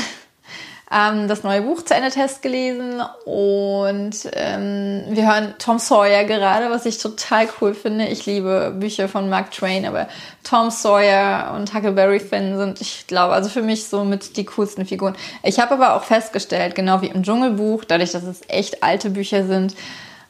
ähm, 0.90 1.28
das 1.28 1.42
neue 1.42 1.62
Buch 1.62 1.82
zu 1.82 1.94
Ende 1.94 2.10
Test 2.10 2.40
gelesen 2.40 3.02
und 3.24 4.16
ähm, 4.32 5.04
wir 5.08 5.26
hören 5.26 5.54
Tom 5.58 5.78
Sawyer 5.78 6.24
gerade, 6.24 6.70
was 6.70 6.86
ich 6.86 6.98
total 6.98 7.48
cool 7.60 7.74
finde. 7.74 8.06
Ich 8.06 8.24
liebe 8.24 8.74
Bücher 8.78 9.08
von 9.08 9.28
Mark 9.28 9.50
Twain, 9.50 9.84
aber 9.84 10.08
Tom 10.44 10.70
Sawyer 10.70 11.52
und 11.54 11.74
Huckleberry 11.74 12.20
Finn 12.20 12.56
sind, 12.56 12.80
ich 12.80 13.06
glaube, 13.06 13.34
also 13.34 13.50
für 13.50 13.62
mich 13.62 13.86
so 13.86 14.04
mit 14.04 14.36
die 14.36 14.46
coolsten 14.46 14.86
Figuren. 14.86 15.14
Ich 15.42 15.60
habe 15.60 15.74
aber 15.74 15.94
auch 15.94 16.04
festgestellt, 16.04 16.74
genau 16.74 17.02
wie 17.02 17.08
im 17.08 17.22
Dschungelbuch, 17.22 17.84
dadurch, 17.84 18.12
dass 18.12 18.22
es 18.22 18.40
echt 18.48 18.82
alte 18.82 19.10
Bücher 19.10 19.44
sind, 19.44 19.74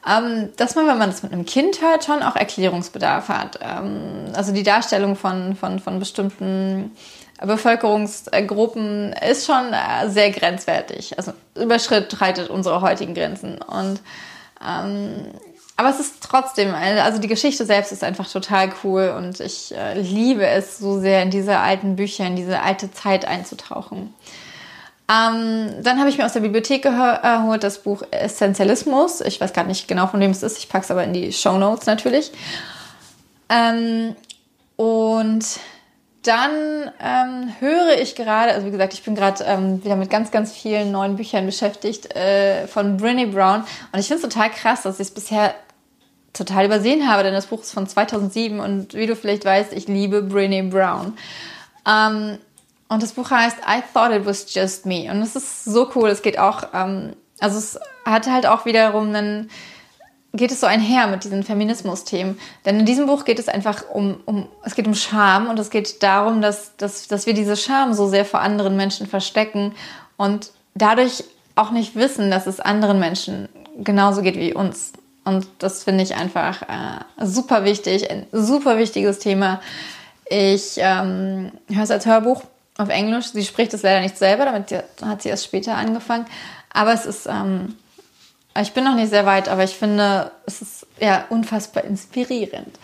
ähm, 0.07 0.49
dass 0.57 0.75
man, 0.75 0.87
wenn 0.87 0.97
man 0.97 1.09
das 1.09 1.23
mit 1.23 1.31
einem 1.31 1.45
Kind 1.45 1.81
hört, 1.81 2.05
schon 2.05 2.23
auch 2.23 2.35
Erklärungsbedarf 2.35 3.29
hat. 3.29 3.59
Ähm, 3.61 4.25
also 4.33 4.53
die 4.53 4.63
Darstellung 4.63 5.15
von, 5.15 5.55
von, 5.55 5.79
von 5.79 5.99
bestimmten 5.99 6.91
Bevölkerungsgruppen 7.41 9.13
ist 9.13 9.45
schon 9.45 9.73
äh, 9.73 10.09
sehr 10.09 10.31
grenzwertig. 10.31 11.17
Also 11.17 11.33
überschreitet 11.55 12.49
unsere 12.49 12.81
heutigen 12.81 13.13
Grenzen. 13.13 13.59
Und 13.61 14.01
ähm, 14.65 15.27
aber 15.79 15.91
es 15.91 16.01
ist 16.01 16.21
trotzdem, 16.21 16.75
also 16.75 17.21
die 17.21 17.29
Geschichte 17.29 17.65
selbst 17.65 17.93
ist 17.93 18.03
einfach 18.03 18.29
total 18.29 18.69
cool 18.83 19.13
und 19.15 19.39
ich 19.39 19.73
äh, 19.73 19.97
liebe 19.97 20.45
es 20.45 20.77
so 20.77 20.99
sehr, 20.99 21.23
in 21.23 21.31
diese 21.31 21.57
alten 21.57 21.95
Bücher, 21.95 22.27
in 22.27 22.35
diese 22.35 22.61
alte 22.61 22.91
Zeit 22.91 23.23
einzutauchen. 23.23 24.13
Ähm, 25.09 25.69
dann 25.81 25.97
habe 25.99 26.09
ich 26.09 26.17
mir 26.17 26.25
aus 26.25 26.33
der 26.33 26.41
Bibliothek 26.41 26.83
geholt 26.83 27.63
das 27.63 27.79
Buch 27.79 28.03
Essentialismus. 28.11 29.21
Ich 29.21 29.39
weiß 29.39 29.53
gar 29.53 29.63
nicht 29.63 29.87
genau, 29.87 30.07
von 30.07 30.19
wem 30.19 30.31
es 30.31 30.43
ist. 30.43 30.57
Ich 30.57 30.67
packe 30.67 30.83
es 30.83 30.91
aber 30.91 31.05
in 31.05 31.13
die 31.13 31.31
Show 31.31 31.57
Notes 31.57 31.85
natürlich. 31.85 32.31
Ähm, 33.47 34.17
und 34.75 35.45
dann 36.29 36.91
ähm, 37.01 37.55
höre 37.59 37.99
ich 37.99 38.13
gerade, 38.13 38.51
also 38.51 38.67
wie 38.67 38.71
gesagt, 38.71 38.93
ich 38.93 39.03
bin 39.03 39.15
gerade 39.15 39.43
ähm, 39.45 39.83
wieder 39.83 39.95
mit 39.95 40.11
ganz, 40.11 40.29
ganz 40.29 40.51
vielen 40.51 40.91
neuen 40.91 41.15
Büchern 41.15 41.47
beschäftigt 41.47 42.15
äh, 42.15 42.67
von 42.67 42.99
Brené 42.99 43.31
Brown. 43.31 43.63
Und 43.91 43.99
ich 43.99 44.07
finde 44.07 44.23
es 44.23 44.31
total 44.31 44.51
krass, 44.51 44.83
dass 44.83 44.99
ich 44.99 45.07
es 45.07 45.11
bisher 45.11 45.55
total 46.33 46.65
übersehen 46.65 47.09
habe, 47.09 47.23
denn 47.23 47.33
das 47.33 47.47
Buch 47.47 47.61
ist 47.61 47.73
von 47.73 47.87
2007 47.87 48.59
und 48.59 48.93
wie 48.93 49.07
du 49.07 49.15
vielleicht 49.15 49.43
weißt, 49.43 49.73
ich 49.73 49.87
liebe 49.87 50.19
Brené 50.19 50.69
Brown. 50.69 51.17
Ähm, 51.87 52.37
und 52.89 53.01
das 53.01 53.13
Buch 53.13 53.31
heißt 53.31 53.57
I 53.67 53.81
Thought 53.91 54.11
It 54.11 54.25
Was 54.27 54.53
Just 54.53 54.85
Me. 54.85 55.09
Und 55.11 55.23
es 55.23 55.35
ist 55.35 55.65
so 55.65 55.89
cool. 55.95 56.09
Es 56.09 56.21
geht 56.21 56.37
auch, 56.37 56.61
ähm, 56.75 57.15
also 57.39 57.57
es 57.57 57.79
hat 58.05 58.29
halt 58.29 58.45
auch 58.45 58.65
wiederum 58.65 59.07
einen 59.07 59.49
geht 60.33 60.51
es 60.51 60.61
so 60.61 60.67
einher 60.67 61.07
mit 61.07 61.23
diesen 61.23 61.43
Feminismus-Themen. 61.43 62.39
Denn 62.65 62.79
in 62.79 62.85
diesem 62.85 63.07
Buch 63.07 63.25
geht 63.25 63.39
es 63.39 63.47
einfach 63.47 63.89
um, 63.91 64.21
um, 64.25 64.47
es 64.63 64.75
geht 64.75 64.87
um 64.87 64.93
Scham 64.93 65.49
und 65.49 65.57
es 65.57 65.69
geht 65.69 66.03
darum, 66.03 66.41
dass, 66.41 66.75
dass, 66.77 67.07
dass 67.07 67.25
wir 67.25 67.33
diese 67.33 67.57
Scham 67.57 67.93
so 67.93 68.07
sehr 68.07 68.25
vor 68.25 68.41
anderen 68.41 68.77
Menschen 68.77 69.07
verstecken 69.07 69.73
und 70.17 70.51
dadurch 70.75 71.23
auch 71.55 71.71
nicht 71.71 71.95
wissen, 71.95 72.29
dass 72.29 72.47
es 72.47 72.59
anderen 72.59 72.99
Menschen 72.99 73.49
genauso 73.83 74.21
geht 74.21 74.35
wie 74.35 74.53
uns. 74.53 74.93
Und 75.25 75.47
das 75.59 75.83
finde 75.83 76.03
ich 76.03 76.15
einfach 76.15 76.61
äh, 76.63 77.25
super 77.25 77.63
wichtig, 77.63 78.09
ein 78.09 78.25
super 78.31 78.77
wichtiges 78.77 79.19
Thema. 79.19 79.61
Ich 80.29 80.75
ähm, 80.77 81.51
höre 81.69 81.83
es 81.83 81.91
als 81.91 82.05
Hörbuch 82.05 82.43
auf 82.77 82.89
Englisch. 82.89 83.27
Sie 83.27 83.43
spricht 83.43 83.73
es 83.73 83.81
leider 83.81 84.01
nicht 84.01 84.17
selber, 84.17 84.45
damit 84.45 84.71
hat 85.03 85.21
sie 85.21 85.29
erst 85.29 85.45
später 85.45 85.75
angefangen. 85.75 86.25
Aber 86.71 86.93
es 86.93 87.05
ist 87.05 87.27
ähm, 87.27 87.75
ich 88.57 88.73
bin 88.73 88.83
noch 88.83 88.95
nicht 88.95 89.09
sehr 89.09 89.25
weit, 89.25 89.47
aber 89.47 89.63
ich 89.63 89.75
finde, 89.75 90.31
es 90.45 90.61
ist 90.61 90.87
ja 90.99 91.25
unfassbar 91.29 91.83
inspirierend. 91.83 92.77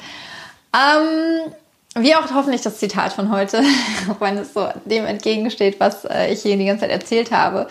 Ähm, 0.73 1.51
wie 1.97 2.15
auch 2.15 2.23
hoffentlich 2.33 2.61
das 2.61 2.79
Zitat 2.79 3.13
von 3.13 3.31
heute, 3.31 3.63
auch 4.11 4.19
wenn 4.21 4.37
es 4.37 4.53
so 4.53 4.69
dem 4.85 5.05
entgegensteht, 5.05 5.79
was 5.79 6.05
äh, 6.05 6.31
ich 6.31 6.41
hier 6.41 6.57
die 6.57 6.65
ganze 6.65 6.81
Zeit 6.81 6.91
erzählt 6.91 7.31
habe. 7.31 7.67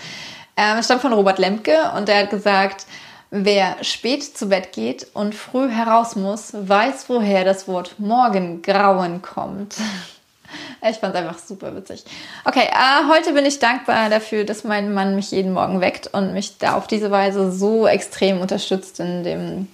Ähm, 0.57 0.78
es 0.78 0.87
stammt 0.87 1.02
von 1.02 1.12
Robert 1.12 1.38
Lemke 1.38 1.92
und 1.96 2.09
der 2.09 2.22
hat 2.22 2.30
gesagt, 2.30 2.87
wer 3.30 3.83
spät 3.83 4.22
zu 4.37 4.48
Bett 4.48 4.72
geht 4.72 5.09
und 5.12 5.35
früh 5.35 5.68
heraus 5.68 6.16
muss, 6.16 6.52
weiß, 6.54 7.09
woher 7.09 7.44
das 7.44 7.68
Wort 7.68 7.98
Morgengrauen 7.98 9.22
kommt. 9.22 9.74
Ich 10.88 10.99
fand 10.99 11.14
es 11.14 11.21
einfach 11.21 11.38
super 11.38 11.75
witzig. 11.75 12.05
Okay, 12.45 12.69
äh, 12.71 13.09
heute 13.09 13.33
bin 13.33 13.47
ich 13.47 13.59
dankbar 13.59 14.11
dafür, 14.11 14.45
dass 14.45 14.64
mein 14.64 14.93
Mann 14.93 15.17
mich 15.17 15.31
jeden 15.31 15.53
Morgen 15.53 15.81
weckt 15.81 16.09
und 16.12 16.35
mich 16.35 16.59
da 16.59 16.75
auf 16.75 16.87
diese 16.87 17.11
Weise 17.11 17.53
so 17.53 17.87
extrem 17.87 18.40
unterstützt 18.40 19.01
in 19.01 19.25
dem 19.25 19.69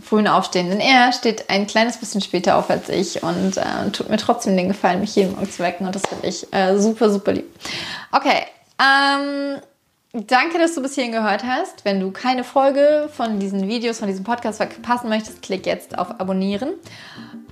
frühen 0.00 0.26
Aufstehen. 0.26 0.68
Denn 0.68 0.80
er 0.80 1.12
steht 1.12 1.48
ein 1.50 1.66
kleines 1.66 1.98
bisschen 1.98 2.20
später 2.20 2.56
auf 2.56 2.70
als 2.70 2.88
ich 2.88 3.22
und 3.22 3.56
äh, 3.56 3.90
tut 3.92 4.08
mir 4.08 4.16
trotzdem 4.16 4.56
den 4.56 4.68
Gefallen, 4.68 5.00
mich 5.00 5.14
jeden 5.14 5.32
Morgen 5.32 5.50
zu 5.50 5.62
wecken 5.62 5.86
und 5.86 5.94
das 5.94 6.02
finde 6.02 6.26
ich 6.26 6.52
äh, 6.52 6.78
super, 6.78 7.10
super 7.10 7.32
lieb. 7.32 7.46
Okay, 8.10 8.46
ähm, 8.80 9.60
Danke, 10.14 10.58
dass 10.58 10.74
du 10.74 10.82
bis 10.82 10.94
hierhin 10.94 11.12
gehört 11.12 11.42
hast. 11.42 11.86
Wenn 11.86 11.98
du 11.98 12.10
keine 12.10 12.44
Folge 12.44 13.08
von 13.10 13.38
diesen 13.38 13.66
Videos, 13.66 13.98
von 13.98 14.08
diesem 14.08 14.24
Podcast 14.24 14.58
verpassen 14.58 15.08
möchtest, 15.08 15.40
klick 15.40 15.64
jetzt 15.64 15.98
auf 15.98 16.20
Abonnieren. 16.20 16.74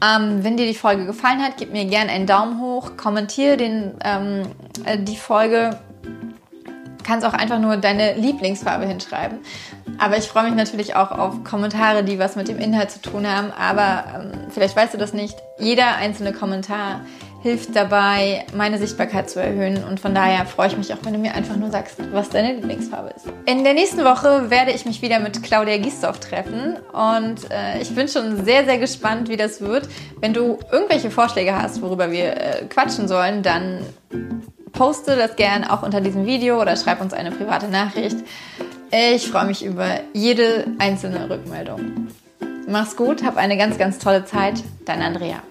Ähm, 0.05 0.45
wenn 0.45 0.59
dir 0.59 0.67
die 0.67 0.75
Folge 0.75 1.07
gefallen 1.07 1.43
hat, 1.43 1.55
gib 1.57 1.73
mir 1.73 1.87
gerne 1.87 2.11
einen 2.11 2.27
Daumen 2.27 2.61
hoch, 2.61 2.99
kommentiere 2.99 3.57
den, 3.57 3.95
ähm, 4.05 4.43
äh, 4.85 4.99
die 4.99 5.17
Folge. 5.17 5.81
Kannst 7.03 7.27
auch 7.27 7.33
einfach 7.33 7.59
nur 7.59 7.79
deine 7.79 8.13
Lieblingsfarbe 8.17 8.85
hinschreiben. 8.85 9.39
Aber 9.97 10.19
ich 10.19 10.25
freue 10.25 10.45
mich 10.45 10.55
natürlich 10.55 10.95
auch 10.95 11.13
auf 11.13 11.43
Kommentare, 11.45 12.05
die 12.05 12.19
was 12.19 12.37
mit 12.37 12.49
dem 12.49 12.59
Inhalt 12.59 12.91
zu 12.91 13.01
tun 13.01 13.27
haben. 13.27 13.53
Aber 13.53 14.05
ähm, 14.15 14.33
vielleicht 14.51 14.77
weißt 14.77 14.93
du 14.93 14.99
das 14.99 15.15
nicht. 15.15 15.35
Jeder 15.59 15.97
einzelne 15.97 16.35
Kommentar 16.35 17.01
hilft 17.43 17.75
dabei, 17.75 18.45
meine 18.55 18.79
Sichtbarkeit 18.79 19.31
zu 19.31 19.41
erhöhen. 19.41 19.83
Und 19.85 20.01
von 20.01 20.15
daher 20.15 20.45
freue 20.47 20.69
ich 20.69 20.77
mich 20.77 20.93
auch, 20.93 20.99
wenn 21.03 21.15
du 21.15 21.19
mir 21.19 21.35
einfach 21.35 21.57
nur 21.57 21.71
sagst, 21.71 21.97
was 22.13 22.29
deine 22.29 22.55
Lieblingsfarbe 22.55 23.11
ist. 23.17 23.27
In 23.47 23.65
der 23.65 23.75
nächsten 23.75 24.05
Woche 24.05 24.51
werde 24.51 24.73
ich 24.73 24.85
mich 24.85 25.03
wieder 25.03 25.21
mit 25.21 25.43
Claudia 25.43 25.79
Giesdorf 25.79 26.21
treffen. 26.21 26.77
Und 26.93 27.51
äh, 27.51 27.81
ich 27.81 27.95
bin 27.95 28.09
schon 28.09 28.45
sehr, 28.45 28.65
sehr 28.65 28.79
gespannt, 28.79 29.29
wie 29.29 29.37
das 29.37 29.61
wird. 29.61 29.89
Wenn 30.21 30.35
du 30.35 30.59
irgendwelche 30.71 31.11
Vorschläge 31.11 31.61
hast, 31.61 31.81
worüber 31.83 32.11
wir 32.11 32.37
äh, 32.37 32.65
quatschen 32.69 33.09
sollen, 33.09 33.43
dann 33.43 33.81
poste 34.73 35.17
das 35.17 35.37
gerne 35.37 35.73
auch 35.73 35.83
unter 35.83 36.01
diesem 36.01 36.27
Video 36.27 36.61
oder 36.61 36.77
schreib 36.77 37.01
uns 37.01 37.13
eine 37.13 37.31
private 37.31 37.69
Nachricht. 37.69 38.17
Ich 38.91 39.29
freue 39.29 39.47
mich 39.47 39.65
über 39.65 40.01
jede 40.13 40.67
einzelne 40.79 41.31
Rückmeldung. 41.31 42.09
Mach's 42.69 42.97
gut, 42.97 43.25
hab 43.25 43.37
eine 43.37 43.57
ganz, 43.57 43.79
ganz 43.79 43.99
tolle 43.99 44.25
Zeit. 44.25 44.63
Dein 44.85 45.03
Andrea. 45.03 45.43